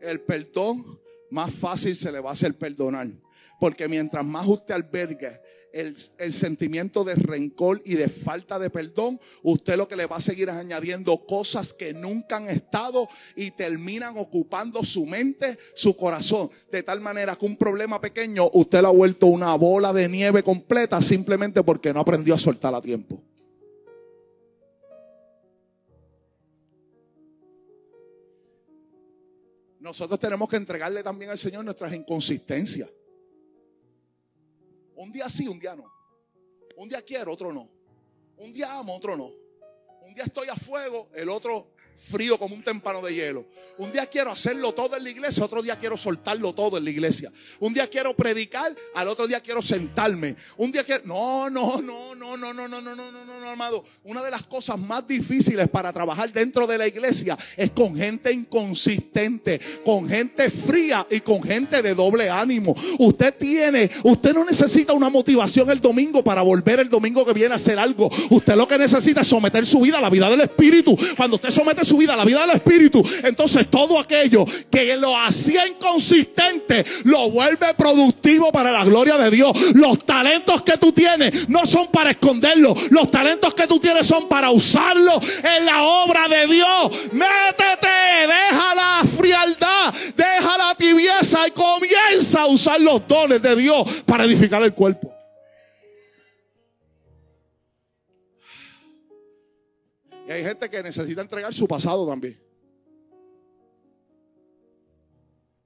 [0.01, 0.99] el perdón,
[1.29, 3.07] más fácil se le va a hacer perdonar.
[3.59, 5.39] Porque mientras más usted albergue
[5.73, 5.95] el,
[6.33, 10.49] sentimiento de rencor y de falta de perdón, usted lo que le va a seguir
[10.49, 16.49] es añadiendo cosas que nunca han estado y terminan ocupando su mente, su corazón.
[16.71, 20.43] De tal manera que un problema pequeño usted lo ha vuelto una bola de nieve
[20.43, 23.21] completa simplemente porque no aprendió a soltar a tiempo.
[29.83, 32.89] Nosotros tenemos que entregarle también al Señor nuestras inconsistencias.
[34.95, 35.83] Un día sí, un día no.
[36.77, 37.69] Un día quiero, otro no.
[38.37, 39.29] Un día amo, otro no.
[40.03, 43.45] Un día estoy a fuego, el otro frío como un témpano de hielo.
[43.77, 46.89] Un día quiero hacerlo todo en la iglesia, otro día quiero soltarlo todo en la
[46.91, 47.31] iglesia.
[47.59, 50.35] Un día quiero predicar, al otro día quiero sentarme.
[50.57, 51.03] Un día quiero...
[51.05, 53.83] No, no, no, no, no, no, no, no, no, no, no, no, amado.
[54.03, 58.31] Una de las cosas más difíciles para trabajar dentro de la iglesia es con gente
[58.31, 62.75] inconsistente, con gente fría y con gente de doble ánimo.
[62.99, 67.53] Usted tiene, usted no necesita una motivación el domingo para volver el domingo que viene
[67.53, 68.09] a hacer algo.
[68.29, 70.95] Usted lo que necesita es someter su vida a la vida del Espíritu.
[71.17, 75.67] Cuando usted somete su vida la vida del Espíritu, entonces todo aquello que lo hacía
[75.67, 79.51] inconsistente lo vuelve productivo para la gloria de Dios.
[79.73, 82.91] Los talentos que tú tienes no son para esconderlos.
[82.91, 86.91] Los talentos que tú tienes son para usarlos en la obra de Dios.
[87.11, 87.87] Métete,
[88.27, 94.23] deja la frialdad, deja la tibieza y comienza a usar los dones de Dios para
[94.23, 95.12] edificar el cuerpo.
[100.33, 102.41] Hay gente que necesita entregar su pasado también.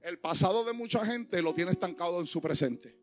[0.02, 2.94] El pasado de mucha gente lo tiene estancado en su presente.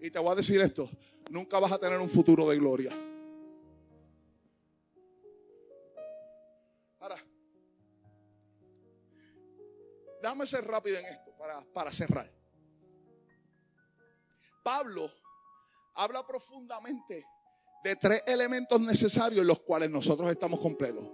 [0.00, 0.90] Y te voy a decir esto,
[1.30, 2.92] nunca vas a tener un futuro de gloria.
[7.00, 7.16] Ahora,
[10.20, 12.30] déjame ser rápido en esto para, para cerrar.
[14.62, 15.10] Pablo
[15.94, 17.24] habla profundamente
[17.84, 21.04] de tres elementos necesarios en los cuales nosotros estamos completos.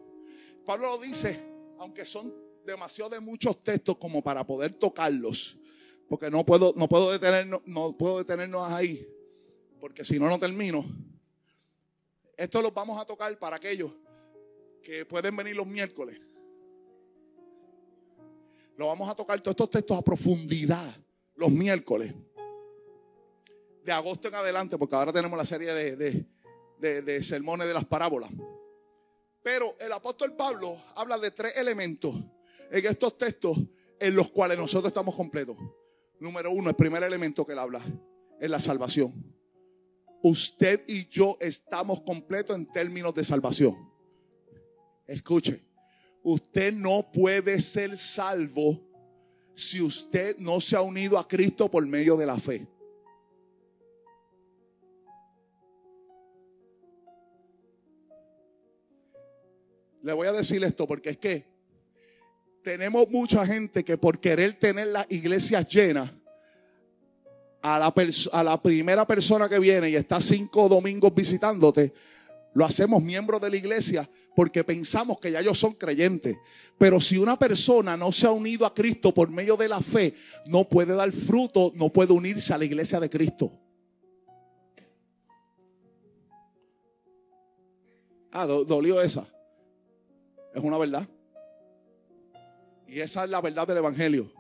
[0.65, 1.41] Pablo lo dice,
[1.79, 2.35] aunque son
[2.65, 5.59] demasiado de muchos textos como para poder tocarlos,
[6.09, 9.07] porque no puedo, no puedo detenernos, no puedo detenernos ahí,
[9.81, 10.85] porque si no, no termino.
[12.37, 13.93] Esto lo vamos a tocar para aquellos
[14.83, 16.21] que pueden venir los miércoles.
[18.77, 20.97] Lo vamos a tocar todos estos textos a profundidad
[21.37, 22.13] los miércoles.
[23.85, 26.27] De agosto en adelante, porque ahora tenemos la serie de, de,
[27.23, 28.31] sermones de las parábolas.
[29.43, 32.15] Pero el apóstol Pablo habla de tres elementos
[32.71, 33.59] en estos textos
[34.01, 35.57] en los cuales nosotros estamos completos.
[36.19, 37.85] Número uno, el primer elemento que él habla
[38.41, 39.13] es la salvación.
[40.23, 43.77] Usted y yo estamos completos en términos de salvación.
[45.07, 45.63] Escuche,
[46.23, 48.81] usted no puede ser salvo
[49.55, 52.67] si usted no se ha unido a Cristo por medio de la fe.
[60.05, 61.47] Le voy a decir esto porque es que
[62.63, 66.11] tenemos mucha gente que por querer tener las iglesias llenas,
[67.63, 67.79] a
[68.43, 71.95] la, primera persona que viene y está cinco domingos visitándote,
[72.53, 76.37] lo hacemos miembro de la iglesia porque pensamos que ya ellos son creyentes.
[76.77, 80.15] Pero si una persona no se ha unido a Cristo por medio de la fe,
[80.45, 83.51] no puede dar fruto, no puede unirse a la iglesia de Cristo.
[88.31, 89.34] Ah, dolió esa.
[90.55, 91.09] Es una verdad.
[92.87, 94.31] Y esa es la verdad del Evangelio.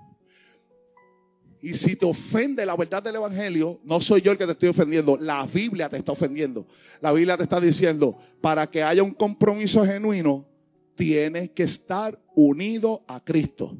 [1.60, 4.68] Y si te ofende la verdad del Evangelio, no soy yo el que te estoy
[4.68, 6.66] ofendiendo, la Biblia te está ofendiendo.
[7.00, 10.46] La Biblia te está diciendo, para que haya un compromiso genuino,
[10.94, 13.76] tienes que estar unido a Cristo.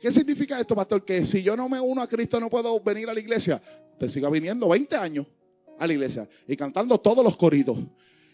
[0.00, 1.04] ¿Qué significa esto, pastor?
[1.04, 3.60] Que si yo no me uno a Cristo no puedo venir a la iglesia.
[3.98, 5.26] Te siga viniendo 20 años
[5.78, 7.78] a la iglesia y cantando todos los corridos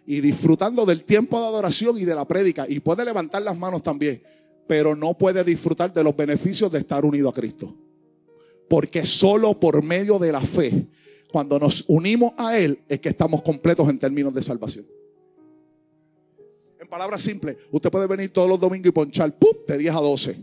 [0.07, 2.67] y disfrutando del tiempo de adoración y de la prédica.
[2.69, 4.23] Y puede levantar las manos también,
[4.67, 7.75] pero no puede disfrutar de los beneficios de estar unido a Cristo.
[8.69, 10.87] Porque solo por medio de la fe,
[11.31, 14.87] cuando nos unimos a Él, es que estamos completos en términos de salvación.
[16.81, 19.53] En palabras simples, usted puede venir todos los domingos y ponchar ¡pum!
[19.67, 20.37] de 10 a 12.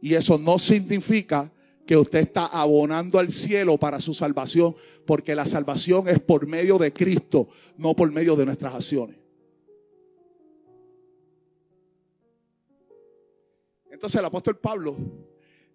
[0.00, 1.50] Y eso no significa
[1.86, 4.74] que usted está abonando al cielo para su salvación,
[5.06, 9.18] porque la salvación es por medio de Cristo, no por medio de nuestras acciones.
[13.90, 14.96] Entonces el apóstol Pablo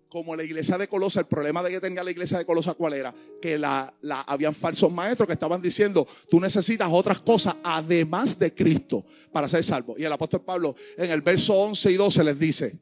[0.09, 2.93] como la iglesia de Colosa, el problema de que tenga la iglesia de Colosa, ¿cuál
[2.93, 3.13] era?
[3.39, 8.53] Que la, la, habían falsos maestros que estaban diciendo, tú necesitas otras cosas además de
[8.53, 9.95] Cristo para ser salvo.
[9.97, 12.79] Y el apóstol Pablo en el verso 11 y 12 les dice,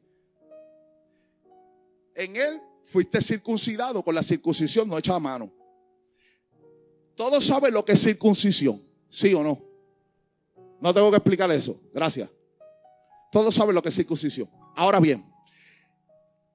[2.14, 5.52] en él fuiste circuncidado con la circuncisión no hecha a mano.
[7.14, 9.62] Todos saben lo que es circuncisión, ¿sí o no?
[10.80, 12.30] No tengo que explicar eso, gracias.
[13.30, 14.48] Todos saben lo que es circuncisión.
[14.74, 15.24] Ahora bien,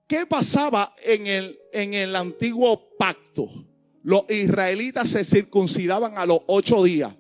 [0.08, 3.50] ¿qué pasaba en el, en el antiguo pacto?
[4.02, 7.14] Los israelitas se circuncidaban a los ocho días.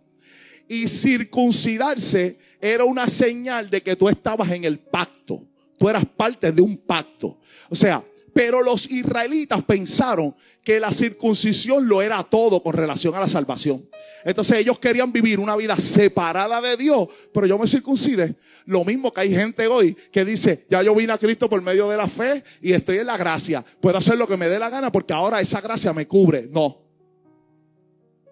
[0.68, 5.46] Y circuncidarse era una señal de que tú estabas en el pacto.
[5.78, 7.38] Tú eras parte de un pacto.
[7.70, 8.04] O sea,
[8.34, 13.88] pero los israelitas pensaron que la circuncisión lo era todo con relación a la salvación.
[14.26, 18.36] Entonces ellos querían vivir una vida separada de Dios, pero yo me circuncide.
[18.66, 21.90] Lo mismo que hay gente hoy que dice, ya yo vine a Cristo por medio
[21.90, 23.64] de la fe y estoy en la gracia.
[23.82, 26.48] Puedo hacer lo que me dé la gana porque ahora esa gracia me cubre.
[26.50, 26.82] No.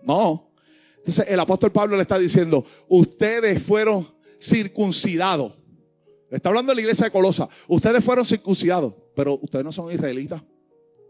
[0.04, 0.52] No.
[0.97, 4.08] Entonces el apóstol Pablo le está diciendo, ustedes fueron
[4.41, 5.54] circuncidados.
[6.30, 7.49] Está hablando de la iglesia de Colosa.
[7.68, 10.41] Ustedes fueron circuncidados, pero ustedes no son israelitas.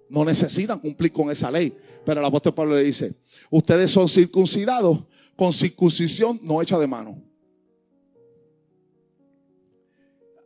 [0.10, 1.76] No necesitan cumplir con esa ley.
[2.06, 3.16] Pero el apóstol Pablo le dice,
[3.50, 5.00] ustedes son circuncidados
[5.36, 7.22] con circuncisión no hecha de mano.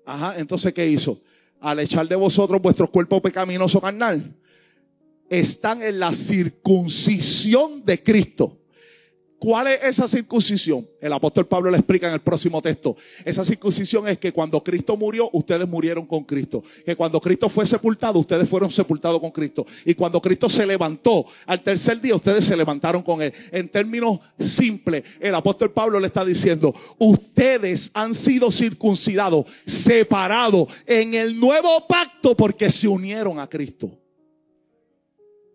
[0.06, 1.22] Ajá, entonces ¿qué hizo?
[1.60, 4.36] Al echar de vosotros vuestro cuerpo pecaminoso carnal,
[5.30, 8.60] están en la circuncisión de Cristo
[9.46, 10.90] ¿Cuál es esa circuncisión?
[11.00, 12.98] El apóstol Pablo le explica en el próximo texto.
[13.24, 16.64] Esa circuncisión es que cuando Cristo murió, ustedes murieron con Cristo.
[16.84, 19.68] Que cuando Cristo fue sepultado, ustedes fueron sepultados con Cristo.
[19.86, 23.32] Y cuando Cristo se levantó al tercer día, ustedes se levantaron con Él.
[23.52, 31.14] En términos simples, el apóstol Pablo le está diciendo, ustedes han sido circuncidados, separados en
[31.14, 33.96] el nuevo pacto porque se unieron a Cristo.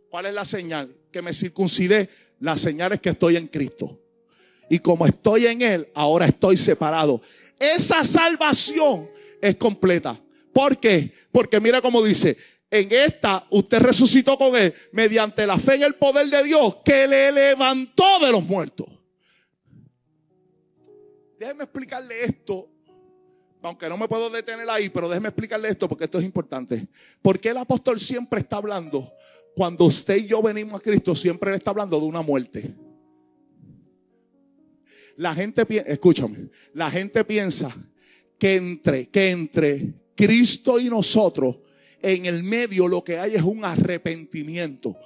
[0.08, 0.94] ¿Cuál es la señal?
[1.10, 2.08] Que me circuncidé
[2.40, 3.98] la señal es que estoy en Cristo.
[4.68, 7.20] Y como estoy en Él, ahora estoy separado.
[7.58, 9.08] Esa salvación
[9.40, 10.20] es completa.
[10.52, 11.12] ¿Por qué?
[11.30, 12.36] Porque mira cómo dice,
[12.70, 17.06] en esta usted resucitó con Él mediante la fe y el poder de Dios que
[17.06, 18.86] le levantó de los muertos.
[21.38, 22.68] Déjeme explicarle esto,
[23.62, 26.86] aunque no me puedo detener ahí, pero déjeme explicarle esto porque esto es importante.
[27.20, 29.12] Porque el apóstol siempre está hablando
[29.54, 32.74] cuando usted y yo venimos a Cristo, siempre le está hablando de una muerte.
[35.16, 37.74] La gente piensa, escúchame, la gente piensa
[38.38, 41.58] que entre, que entre Cristo y nosotros,
[42.00, 44.96] en el medio lo que hay es un arrepentimiento.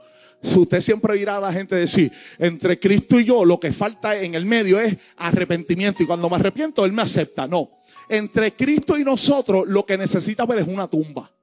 [0.54, 4.34] Usted siempre irá a la gente decir, entre Cristo y yo, lo que falta en
[4.34, 6.02] el medio es arrepentimiento.
[6.02, 7.48] Y cuando me arrepiento, Él me acepta.
[7.48, 7.70] No.
[8.08, 11.33] Entre Cristo y nosotros, lo que necesita ver es una tumba.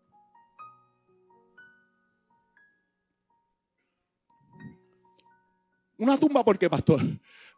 [6.01, 6.99] Una tumba, ¿por qué, pastor?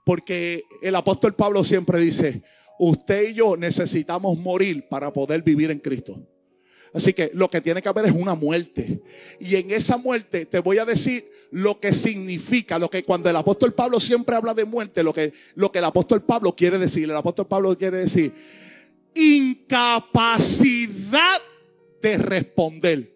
[0.03, 2.43] Porque el apóstol Pablo siempre dice,
[2.77, 6.27] usted y yo necesitamos morir para poder vivir en Cristo.
[6.93, 9.01] Así que lo que tiene que haber es una muerte.
[9.39, 13.35] Y en esa muerte te voy a decir lo que significa, lo que cuando el
[13.37, 17.05] apóstol Pablo siempre habla de muerte, lo que, lo que el apóstol Pablo quiere decir.
[17.05, 18.33] El apóstol Pablo quiere decir
[19.15, 20.59] incapacidad
[22.01, 23.12] de responder.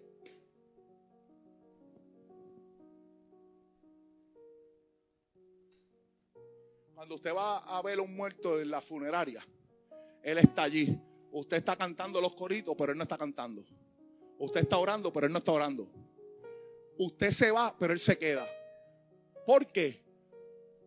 [7.16, 9.45] Usted va a ver a un muerto en la funeraria,
[10.24, 11.00] él está allí.
[11.32, 13.64] Usted está cantando los coritos, pero él no está cantando.
[14.39, 15.88] Usted está orando, pero él no está orando.
[16.98, 18.48] Usted se va, pero él se queda.
[19.45, 20.02] ¿Por qué?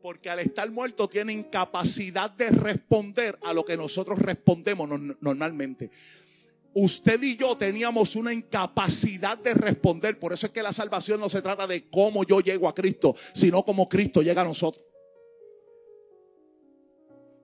[0.03, 4.89] Porque al estar muerto tiene incapacidad de responder a lo que nosotros respondemos
[5.21, 5.91] normalmente.
[6.73, 10.19] Usted y yo teníamos una incapacidad de responder.
[10.19, 13.15] Por eso es que la salvación no se trata de cómo yo llego a Cristo,
[13.35, 14.90] sino cómo Cristo llega a nosotros.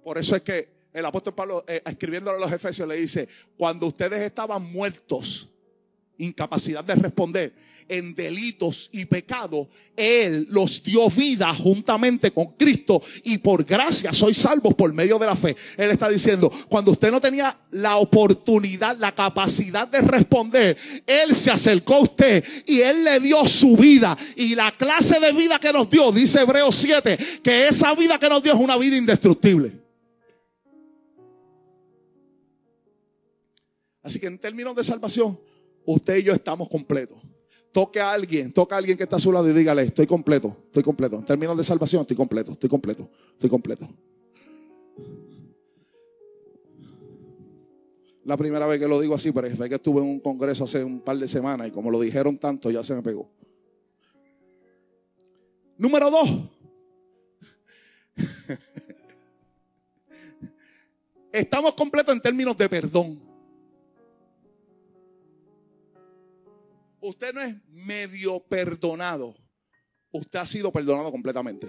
[0.07, 3.89] Por eso es que el apóstol Pablo, eh, escribiéndole a los Efesios, le dice, cuando
[3.89, 5.49] ustedes estaban muertos,
[6.17, 7.53] incapacidad de responder
[7.89, 14.33] en delitos y pecados, Él los dio vida juntamente con Cristo y por gracia soy
[14.33, 15.57] salvos por medio de la fe.
[15.77, 21.51] Él está diciendo, cuando usted no tenía la oportunidad, la capacidad de responder, Él se
[21.51, 24.17] acercó a usted y Él le dio su vida.
[24.37, 28.29] Y la clase de vida que nos dio, dice Hebreos 7, que esa vida que
[28.29, 29.86] nos dio es una vida indestructible.
[34.07, 35.37] Así que en términos de salvación,
[35.85, 37.19] usted y yo estamos completos.
[37.73, 40.57] Toque a alguien, toque a alguien que está a su lado y dígale, estoy completo,
[40.67, 41.17] estoy completo.
[41.17, 43.89] En términos de salvación, estoy completo, estoy completo, estoy completo.
[48.25, 50.83] la primera vez que lo digo así, pero es que estuve en un congreso hace
[50.83, 53.29] un par de semanas y como lo dijeron tanto, ya se me pegó.
[55.79, 56.29] Número dos.
[61.33, 63.26] Estamos completos en términos de perdón.
[67.07, 69.37] Usted no es medio perdonado.
[70.11, 71.69] Usted ha sido perdonado completamente.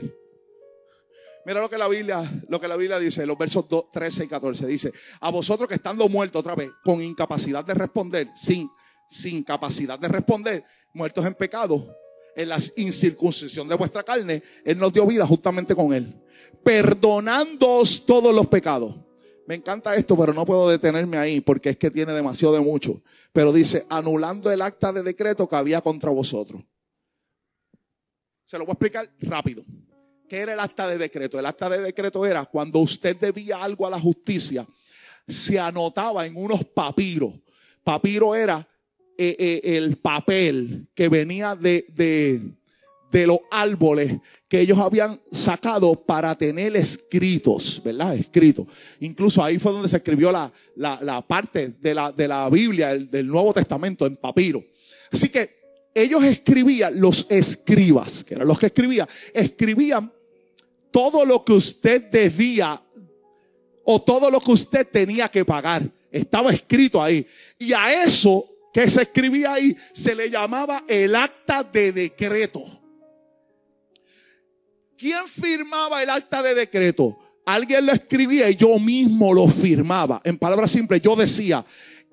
[1.45, 4.65] Mira lo que la Biblia, lo que la Biblia dice, los versos 13 y 14
[4.65, 8.67] dice, a vosotros que estando muertos otra vez, con incapacidad de responder, sin,
[9.11, 10.65] sin capacidad de responder,
[10.95, 11.95] muertos en pecado,
[12.35, 16.19] en la incircuncisión de vuestra carne, Él nos dio vida justamente con Él,
[16.63, 19.06] perdonándoos todos los pecados.
[19.47, 23.01] Me encanta esto, pero no puedo detenerme ahí porque es que tiene demasiado de mucho.
[23.31, 26.61] Pero dice, anulando el acta de decreto que había contra vosotros.
[28.45, 29.63] Se lo voy a explicar rápido.
[30.27, 31.39] ¿Qué era el acta de decreto?
[31.39, 34.67] El acta de decreto era cuando usted debía algo a la justicia,
[35.25, 37.33] se anotaba en unos papiros.
[37.85, 38.67] Papiro era
[39.17, 42.41] eh, eh, el papel que venía de, de,
[43.11, 44.13] los árboles
[44.47, 48.15] que ellos habían sacado para tener escritos, ¿verdad?
[48.15, 48.67] Escritos.
[48.99, 53.27] Incluso ahí fue donde se escribió la, la, parte de la, de la Biblia, del
[53.27, 54.63] Nuevo Testamento, en papiro.
[55.11, 55.57] Así que
[55.93, 60.11] ellos escribían, los escribas, que eran los que escribían, escribían
[60.91, 62.81] todo lo que usted debía
[63.83, 65.89] o todo lo que usted tenía que pagar.
[66.11, 67.25] Estaba escrito ahí.
[67.57, 72.63] Y a eso que se escribía ahí se le llamaba el acta de decreto.
[74.97, 77.19] ¿Quién firmaba el acta de decreto?
[77.45, 80.21] Alguien lo escribía y yo mismo lo firmaba.
[80.23, 81.63] En palabras simples, yo decía,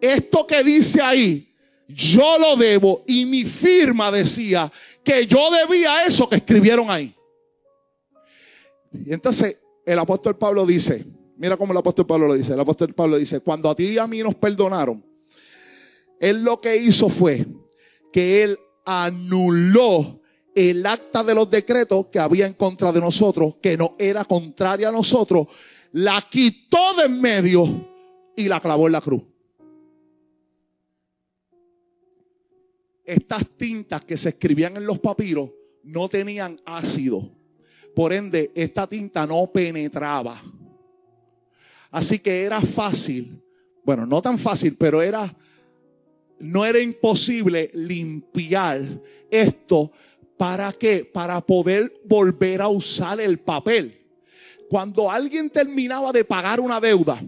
[0.01, 1.53] esto que dice ahí,
[1.89, 3.03] yo lo debo.
[3.07, 4.71] Y mi firma decía
[5.03, 7.15] que yo debía eso que escribieron ahí.
[8.93, 11.05] Y entonces el apóstol Pablo dice,
[11.37, 13.99] mira cómo el apóstol Pablo lo dice, el apóstol Pablo dice, cuando a ti y
[13.99, 15.05] a mí nos perdonaron,
[16.21, 17.45] él lo que hizo fue
[18.13, 20.21] que él anuló
[20.55, 24.89] el acta de los decretos que había en contra de nosotros, que no era contraria
[24.89, 25.49] a nosotros,
[25.93, 27.89] la quitó de en medio
[28.37, 29.23] y la clavó en la cruz.
[33.05, 35.51] Estas tintas que se escribían en los papiros
[35.83, 37.31] no tenían ácido.
[37.95, 40.43] Por ende, esta tinta no penetraba.
[41.91, 43.41] Así que era fácil,
[43.85, 45.33] bueno, no tan fácil, pero era,
[46.41, 49.01] no era imposible limpiar
[49.31, 49.93] esto.
[50.37, 51.05] ¿Para qué?
[51.05, 54.01] Para poder volver a usar el papel.
[54.69, 57.21] Cuando alguien terminaba de pagar una deuda,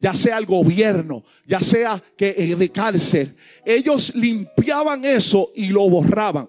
[0.00, 3.34] ya sea el gobierno, ya sea que eh, de cárcel,
[3.64, 6.48] ellos limpiaban eso y lo borraban.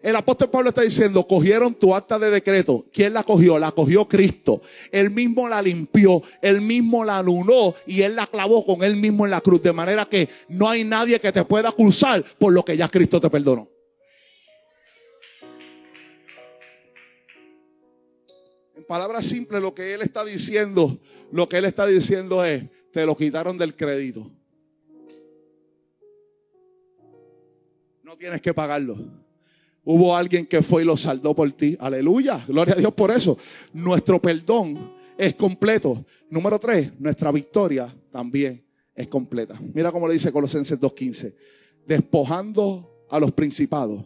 [0.00, 2.86] El apóstol Pablo está diciendo, cogieron tu acta de decreto.
[2.92, 3.58] ¿Quién la cogió?
[3.58, 4.62] La cogió Cristo.
[4.92, 9.24] Él mismo la limpió, él mismo la anuló y él la clavó con él mismo
[9.24, 9.60] en la cruz.
[9.60, 13.20] De manera que no hay nadie que te pueda cruzar por lo que ya Cristo
[13.20, 13.68] te perdonó.
[18.88, 20.98] Palabras simples, lo que él está diciendo,
[21.30, 24.28] lo que él está diciendo es, te lo quitaron del crédito.
[28.02, 28.96] No tienes que pagarlo.
[29.84, 31.76] Hubo alguien que fue y lo saldó por ti.
[31.78, 32.44] Aleluya.
[32.48, 33.38] Gloria a Dios por eso.
[33.72, 36.04] Nuestro perdón es completo.
[36.30, 38.64] Número tres, nuestra victoria también
[38.94, 39.60] es completa.
[39.74, 41.34] Mira cómo le dice Colosenses 2.15.
[41.86, 44.04] Despojando a los principados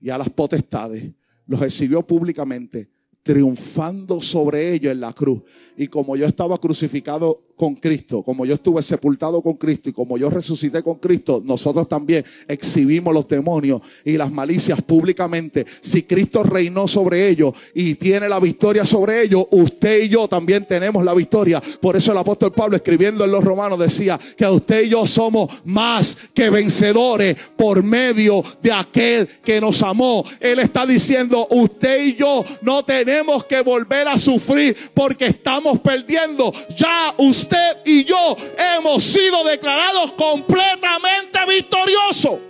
[0.00, 1.12] y a las potestades,
[1.46, 2.88] los exhibió públicamente,
[3.26, 5.42] triunfando sobre ellos en la cruz.
[5.76, 10.18] Y como yo estaba crucificado con Cristo, como yo estuve sepultado con Cristo y como
[10.18, 15.64] yo resucité con Cristo, nosotros también exhibimos los demonios y las malicias públicamente.
[15.80, 20.66] Si Cristo reinó sobre ellos y tiene la victoria sobre ellos, usted y yo también
[20.66, 21.62] tenemos la victoria.
[21.80, 25.50] Por eso el apóstol Pablo escribiendo en los romanos decía que usted y yo somos
[25.64, 30.24] más que vencedores por medio de aquel que nos amó.
[30.40, 36.52] Él está diciendo, usted y yo no tenemos que volver a sufrir porque estamos perdiendo.
[36.76, 42.40] Ya usted usted y yo hemos sido declarados completamente victoriosos.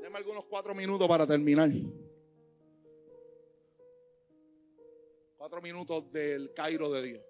[0.00, 1.70] Deme algunos cuatro minutos para terminar.
[5.36, 7.22] Cuatro minutos del Cairo de Dios.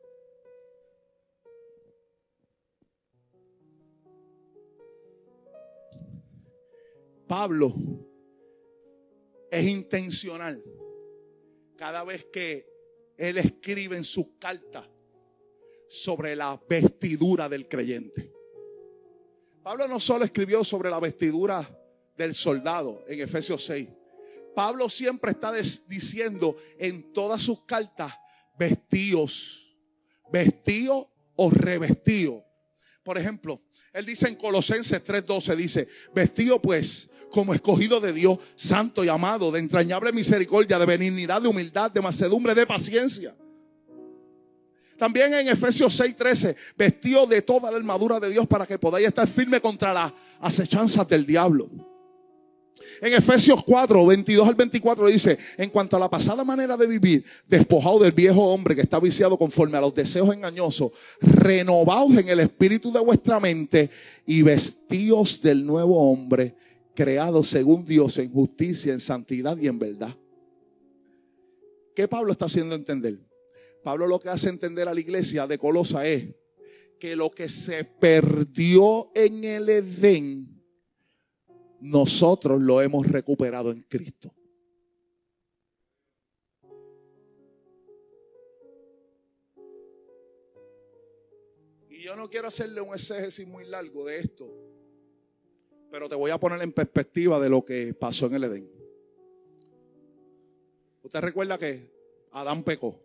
[7.27, 7.75] Pablo
[9.51, 10.68] es intencional
[11.79, 12.69] cada vez que
[13.17, 14.85] él escribe en sus cartas
[15.89, 18.33] sobre la vestidura del creyente.
[19.63, 21.67] Pablo no solo escribió sobre la vestidura
[22.17, 23.89] del soldado en Efesios 6.
[24.55, 28.13] Pablo siempre está diciendo en todas sus cartas
[28.59, 29.73] vestíos,
[30.33, 32.45] vestido o revestido.
[33.05, 33.63] Por ejemplo,
[33.93, 39.51] él dice en Colosenses 3:12, dice, vestido pues como escogido de Dios, santo y amado,
[39.51, 43.35] de entrañable misericordia, de benignidad, de humildad, de macedumbre, de paciencia.
[44.99, 49.29] También en Efesios 6:13, vestido de toda la armadura de Dios para que podáis estar
[49.29, 51.71] firme contra las acechanzas del diablo.
[53.01, 57.25] En Efesios 4, 22 al 24 dice, en cuanto a la pasada manera de vivir,
[57.47, 62.41] despojado del viejo hombre que está viciado conforme a los deseos engañosos, renovaos en el
[62.41, 63.91] espíritu de vuestra mente
[64.27, 66.57] y vestíos del nuevo hombre,
[66.99, 70.19] creado según Dios en justicia, en santidad y en verdad.
[71.95, 73.21] ¿Qué Pablo está haciendo entender?
[73.85, 76.35] Pablo lo que hace entender a la iglesia de Colosa es
[76.99, 80.61] que lo que se perdió en el Edén,
[81.79, 84.35] nosotros lo hemos recuperado en Cristo.
[91.89, 94.68] Y yo no quiero hacerle un exégesis muy largo de esto,
[95.91, 98.71] pero te voy a poner en perspectiva de lo que pasó en el Edén.
[101.03, 101.91] Usted recuerda que
[102.33, 103.01] Adán pecó.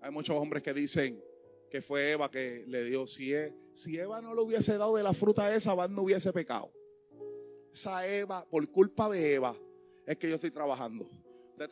[0.00, 1.22] Hay muchos hombres que dicen
[1.70, 3.06] que fue Eva que le dio.
[3.06, 6.32] Si, e, si Eva no le hubiese dado de la fruta esa, Adán no hubiese
[6.32, 6.72] pecado.
[7.72, 9.54] Esa Eva, por culpa de Eva,
[10.06, 11.10] es que yo estoy trabajando.
[11.50, 11.68] Usted,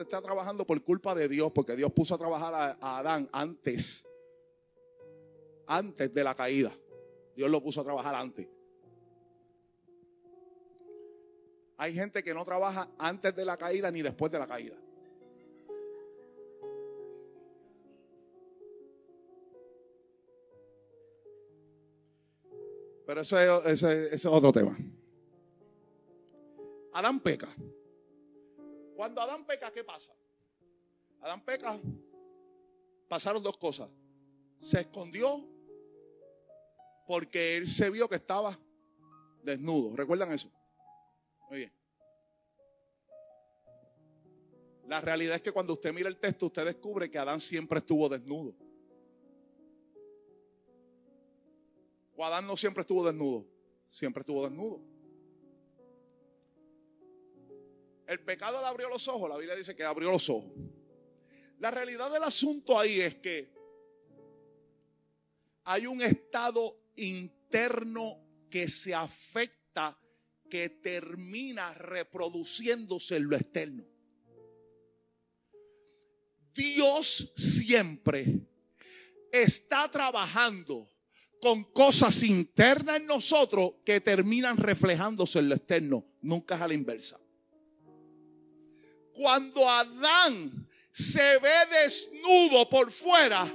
[0.00, 4.04] está trabajando por culpa de Dios, porque Dios puso a trabajar a Adán antes.
[5.66, 6.76] Antes de la caída.
[7.34, 8.48] Dios lo puso a trabajar antes.
[11.78, 14.76] Hay gente que no trabaja antes de la caída ni después de la caída.
[23.06, 24.76] Pero ese, es otro tema.
[26.92, 27.48] Adán peca.
[28.96, 30.12] Cuando Adán peca, ¿qué pasa?
[31.20, 31.78] Adán peca,
[33.08, 33.88] pasaron dos cosas.
[34.58, 35.46] Se escondió
[37.06, 38.58] porque él se vio que estaba
[39.42, 39.94] desnudo.
[39.94, 40.50] ¿Recuerdan eso?
[41.50, 41.72] Bien.
[44.86, 48.08] La realidad es que cuando usted mira el texto, usted descubre que Adán siempre estuvo
[48.08, 48.54] desnudo.
[52.16, 53.46] O Adán no siempre estuvo desnudo,
[53.90, 54.80] siempre estuvo desnudo.
[58.06, 60.52] El pecado le abrió los ojos, la Biblia dice que abrió los ojos.
[61.58, 63.52] La realidad del asunto ahí es que
[65.64, 69.98] hay un estado interno que se afecta,
[70.48, 73.84] que termina reproduciéndose en lo externo.
[76.54, 78.40] Dios siempre
[79.30, 80.90] está trabajando
[81.40, 86.04] con cosas internas en nosotros que terminan reflejándose en lo externo.
[86.22, 87.20] Nunca es a la inversa.
[89.12, 93.46] Cuando Adán se ve desnudo por fuera,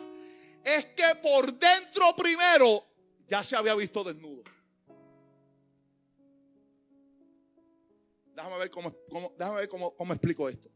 [0.64, 2.86] es que por dentro primero
[3.28, 4.44] ya se había visto desnudo.
[8.42, 8.96] Déjame ver cómo,
[9.38, 10.68] déjame ver cómo, cómo explico esto.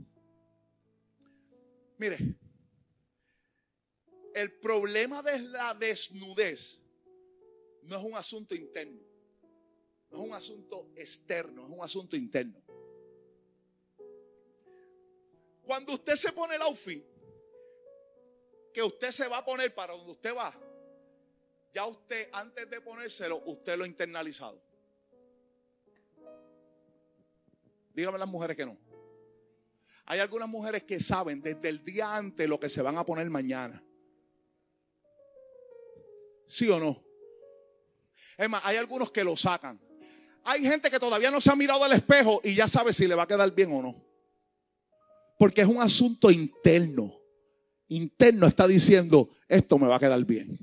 [1.97, 2.19] Mire,
[4.35, 6.83] el problema de la desnudez
[7.81, 9.01] no es un asunto interno,
[10.11, 12.61] no es un asunto externo, es un asunto interno.
[15.63, 17.03] Cuando usted se pone el outfit
[18.71, 20.53] que usted se va a poner para donde usted va,
[21.73, 24.64] ya usted antes de ponérselo, usted lo ha internalizado.
[27.95, 28.77] Dígame las mujeres que no.
[30.05, 33.29] Hay algunas mujeres que saben desde el día antes lo que se van a poner
[33.29, 33.81] mañana.
[36.47, 37.03] ¿Sí o no?
[38.37, 39.79] Es más, hay algunos que lo sacan.
[40.43, 43.15] Hay gente que todavía no se ha mirado al espejo y ya sabe si le
[43.15, 44.05] va a quedar bien o no.
[45.39, 47.19] Porque es un asunto interno.
[47.87, 50.59] Interno está diciendo, esto me va a quedar bien.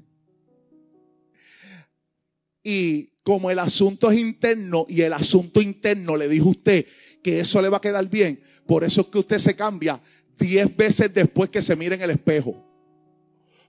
[2.62, 6.86] Y como el asunto es interno y el asunto interno le dijo usted
[7.22, 10.00] que eso le va a quedar bien, por eso es que usted se cambia
[10.38, 12.64] diez veces después que se mire en el espejo.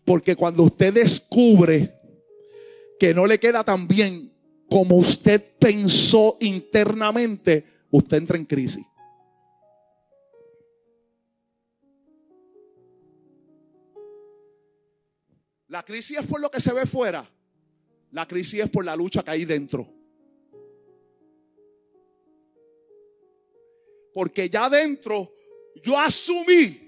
[0.06, 1.93] Porque cuando usted descubre
[2.99, 4.32] que no le queda tan bien
[4.70, 8.86] como usted pensó internamente, usted entra en crisis.
[15.68, 17.30] La crisis es por lo que se ve fuera.
[18.14, 19.91] La crisis es por la lucha que hay dentro.
[24.14, 25.34] Porque ya dentro
[25.82, 26.80] yo asumí,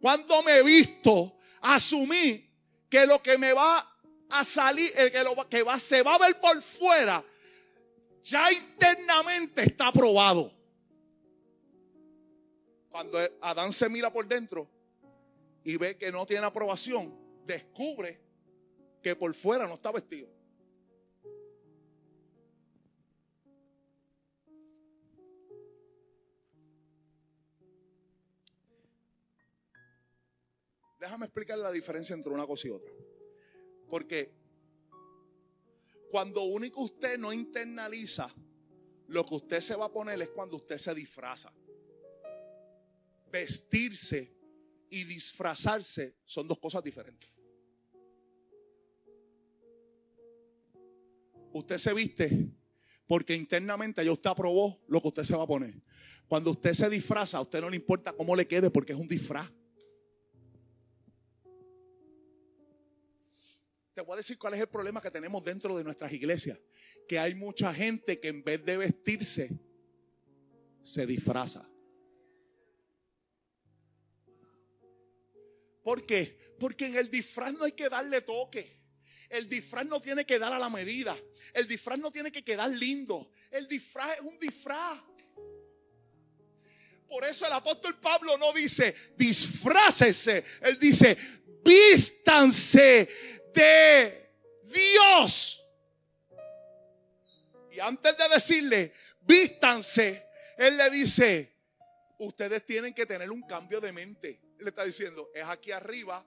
[0.00, 2.50] cuando me he visto, asumí
[2.88, 3.86] que lo que me va
[4.30, 7.22] a salir, el que, lo, que va, se va a ver por fuera,
[8.22, 10.52] ya internamente está probado.
[12.88, 14.70] Cuando Adán se mira por dentro,
[15.64, 17.14] y ve que no tiene aprobación,
[17.44, 18.23] descubre
[19.04, 20.26] que por fuera no está vestido.
[30.98, 32.90] Déjame explicar la diferencia entre una cosa y otra.
[33.90, 34.32] Porque
[36.08, 38.34] cuando único usted no internaliza
[39.08, 41.52] lo que usted se va a poner es cuando usted se disfraza.
[43.30, 44.34] Vestirse
[44.88, 47.33] y disfrazarse son dos cosas diferentes.
[51.54, 52.50] Usted se viste
[53.06, 55.80] porque internamente ya usted aprobó lo que usted se va a poner.
[56.26, 59.06] Cuando usted se disfraza, a usted no le importa cómo le quede porque es un
[59.06, 59.52] disfraz.
[63.94, 66.58] Te voy a decir cuál es el problema que tenemos dentro de nuestras iglesias.
[67.06, 69.50] Que hay mucha gente que en vez de vestirse,
[70.82, 71.70] se disfraza.
[75.84, 76.36] ¿Por qué?
[76.58, 78.83] Porque en el disfraz no hay que darle toque.
[79.34, 81.16] El disfraz no tiene que dar a la medida.
[81.52, 83.32] El disfraz no tiene que quedar lindo.
[83.50, 85.00] El disfraz es un disfraz.
[87.08, 90.44] Por eso el apóstol Pablo no dice disfrácese.
[90.60, 91.18] Él dice
[91.64, 93.08] vístanse
[93.52, 94.30] de
[94.62, 95.60] Dios.
[97.72, 101.56] Y antes de decirle, vístanse, Él le dice,
[102.18, 104.40] ustedes tienen que tener un cambio de mente.
[104.58, 106.24] Él le está diciendo, es aquí arriba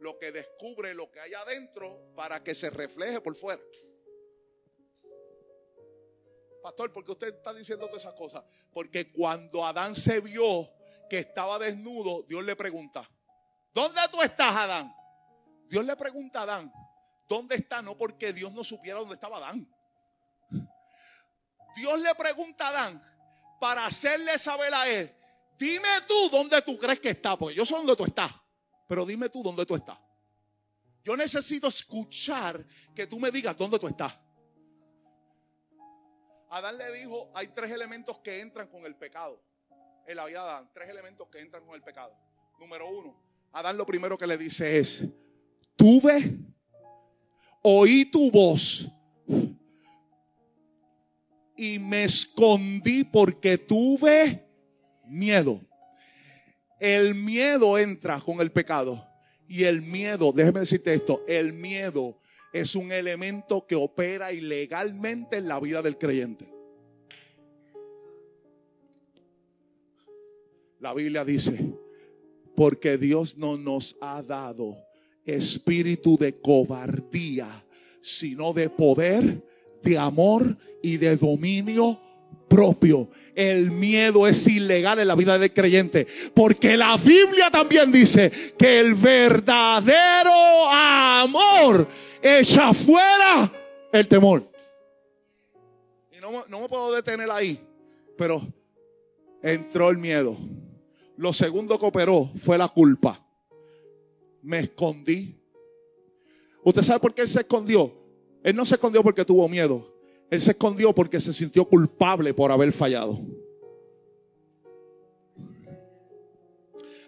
[0.00, 3.62] lo que descubre lo que hay adentro para que se refleje por fuera.
[6.62, 8.44] Pastor, ¿por qué usted está diciendo todas esas cosas?
[8.72, 10.70] Porque cuando Adán se vio
[11.08, 13.08] que estaba desnudo, Dios le pregunta,
[13.72, 14.94] ¿dónde tú estás, Adán?
[15.68, 16.72] Dios le pregunta a Adán,
[17.28, 17.80] ¿dónde está?
[17.80, 19.68] No porque Dios no supiera dónde estaba Adán.
[21.76, 25.14] Dios le pregunta a Adán para hacerle saber a él,
[25.58, 28.32] dime tú dónde tú crees que está, porque yo sé dónde tú estás,
[28.90, 29.96] pero dime tú dónde tú estás.
[31.04, 34.18] Yo necesito escuchar que tú me digas dónde tú estás.
[36.48, 39.40] Adán le dijo, hay tres elementos que entran con el pecado.
[40.08, 42.12] En la vida de Adán, tres elementos que entran con el pecado.
[42.58, 43.16] Número uno,
[43.52, 45.06] Adán lo primero que le dice es,
[45.76, 46.36] tuve,
[47.62, 48.88] oí tu voz
[51.56, 54.44] y me escondí porque tuve
[55.04, 55.60] miedo.
[56.80, 59.06] El miedo entra con el pecado.
[59.46, 62.18] Y el miedo, déjeme decirte esto, el miedo
[62.52, 66.48] es un elemento que opera ilegalmente en la vida del creyente.
[70.78, 71.74] La Biblia dice,
[72.56, 74.76] porque Dios no nos ha dado
[75.26, 77.64] espíritu de cobardía,
[78.00, 79.44] sino de poder,
[79.82, 82.00] de amor y de dominio
[82.50, 83.08] propio.
[83.34, 88.80] El miedo es ilegal en la vida del creyente, porque la Biblia también dice que
[88.80, 91.88] el verdadero amor
[92.20, 93.50] echa fuera
[93.92, 94.50] el temor.
[96.12, 97.58] Y no, no me puedo detener ahí,
[98.18, 98.42] pero
[99.42, 100.36] entró el miedo.
[101.16, 103.24] Lo segundo que operó fue la culpa
[104.42, 105.36] me escondí.
[106.62, 107.92] ¿Usted sabe por qué él se escondió?
[108.42, 109.99] Él no se escondió porque tuvo miedo.
[110.30, 113.18] Él se escondió porque se sintió culpable por haber fallado.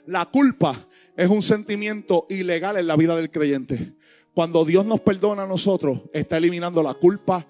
[0.06, 3.92] La culpa es un sentimiento ilegal en la vida del creyente.
[4.34, 7.46] Cuando Dios nos perdona a nosotros, está eliminando la culpa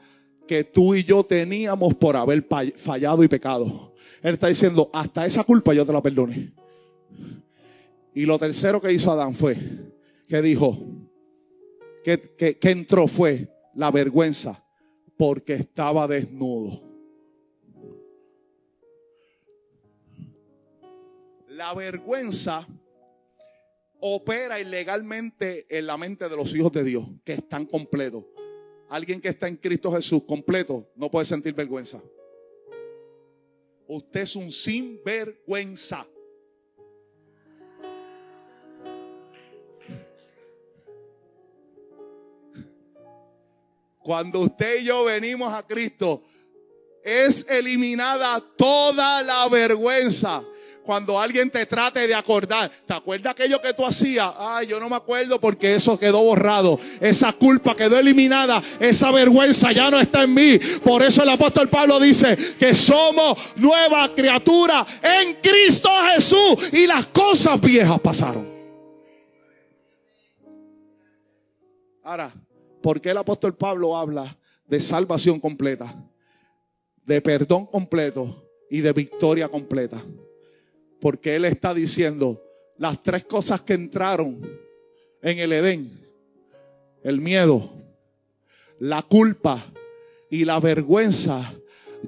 [0.46, 2.46] que tú y yo teníamos por haber
[2.76, 3.94] fallado y pecado.
[4.22, 6.52] Él está diciendo, hasta esa culpa yo te la perdone.
[8.14, 9.56] Y lo tercero que hizo Adán fue
[10.28, 10.78] que dijo,
[12.04, 14.61] que, que, entró fue la vergüenza
[15.22, 16.82] porque estaba desnudo.
[21.46, 22.66] La vergüenza
[24.00, 28.24] opera ilegalmente en la mente de los hijos de Dios, que están completos.
[28.88, 32.02] Alguien que está en Cristo Jesús completo no puede sentir vergüenza.
[33.86, 36.04] Usted es un sinvergüenza.
[44.02, 46.22] Cuando usted y yo venimos a Cristo,
[47.04, 50.42] es eliminada toda la vergüenza.
[50.82, 54.32] Cuando alguien te trate de acordar, ¿te acuerdas aquello que tú hacías?
[54.36, 56.78] Ay, yo no me acuerdo porque eso quedó borrado.
[57.00, 58.60] Esa culpa quedó eliminada.
[58.80, 60.58] Esa vergüenza ya no está en mí.
[60.82, 66.56] Por eso el apóstol Pablo dice que somos nueva criatura en Cristo Jesús.
[66.72, 68.50] Y las cosas viejas pasaron.
[72.02, 72.34] Ahora,
[72.82, 75.94] ¿Por qué el apóstol Pablo habla de salvación completa,
[77.04, 80.02] de perdón completo y de victoria completa?
[81.00, 82.42] Porque él está diciendo,
[82.78, 84.40] las tres cosas que entraron
[85.22, 86.00] en el Edén,
[87.04, 87.70] el miedo,
[88.80, 89.64] la culpa
[90.28, 91.54] y la vergüenza,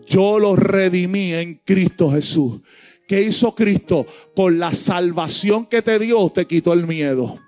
[0.06, 2.60] yo los redimí en Cristo Jesús.
[3.06, 4.06] ¿Qué hizo Cristo?
[4.34, 7.38] Con la salvación que te dio, te quitó el miedo.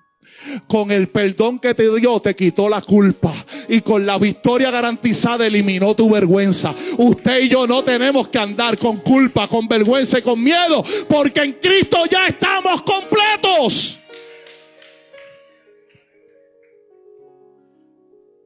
[0.66, 3.32] Con el perdón que te dio, te quitó la culpa.
[3.68, 6.74] Y con la victoria garantizada, eliminó tu vergüenza.
[6.98, 10.84] Usted y yo no tenemos que andar con culpa, con vergüenza y con miedo.
[11.08, 14.00] Porque en Cristo ya estamos completos.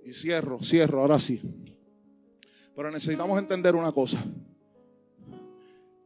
[0.04, 1.40] Y cierro, cierro, ahora sí.
[2.74, 4.22] Pero necesitamos entender una cosa.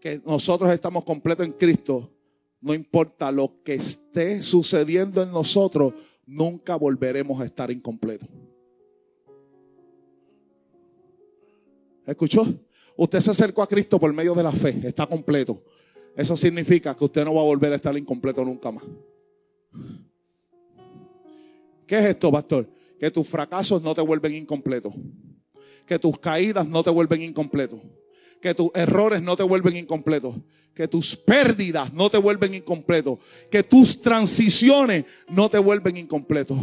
[0.00, 2.13] Que nosotros estamos completos en Cristo
[2.64, 5.92] no importa lo que esté sucediendo en nosotros,
[6.24, 8.26] nunca volveremos a estar incompletos.
[12.06, 12.46] ¿Escuchó?
[12.96, 15.62] Usted se acercó a Cristo por medio de la fe, está completo.
[16.16, 18.84] Eso significa que usted no va a volver a estar incompleto nunca más.
[21.86, 22.66] ¿Qué es esto, pastor?
[22.98, 24.94] Que tus fracasos no te vuelven incompletos.
[25.84, 27.80] Que tus caídas no te vuelven incompletos.
[28.40, 30.34] Que tus errores no te vuelven incompletos
[30.74, 33.18] que tus pérdidas no te vuelven incompletos,
[33.50, 36.58] que tus transiciones no te vuelven incompletos.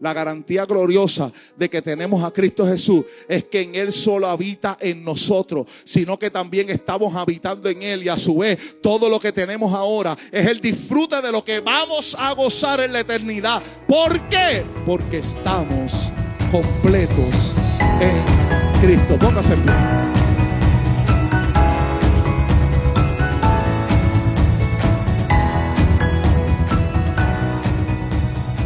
[0.00, 4.76] La garantía gloriosa de que tenemos a Cristo Jesús es que en Él solo habita
[4.80, 9.18] en nosotros, sino que también estamos habitando en Él y a su vez todo lo
[9.18, 13.62] que tenemos ahora es el disfrute de lo que vamos a gozar en la eternidad.
[13.86, 14.64] ¿Por qué?
[14.84, 16.10] Porque estamos
[16.50, 17.54] completos
[18.00, 19.16] en Cristo.
[19.18, 20.13] Póngase en pie.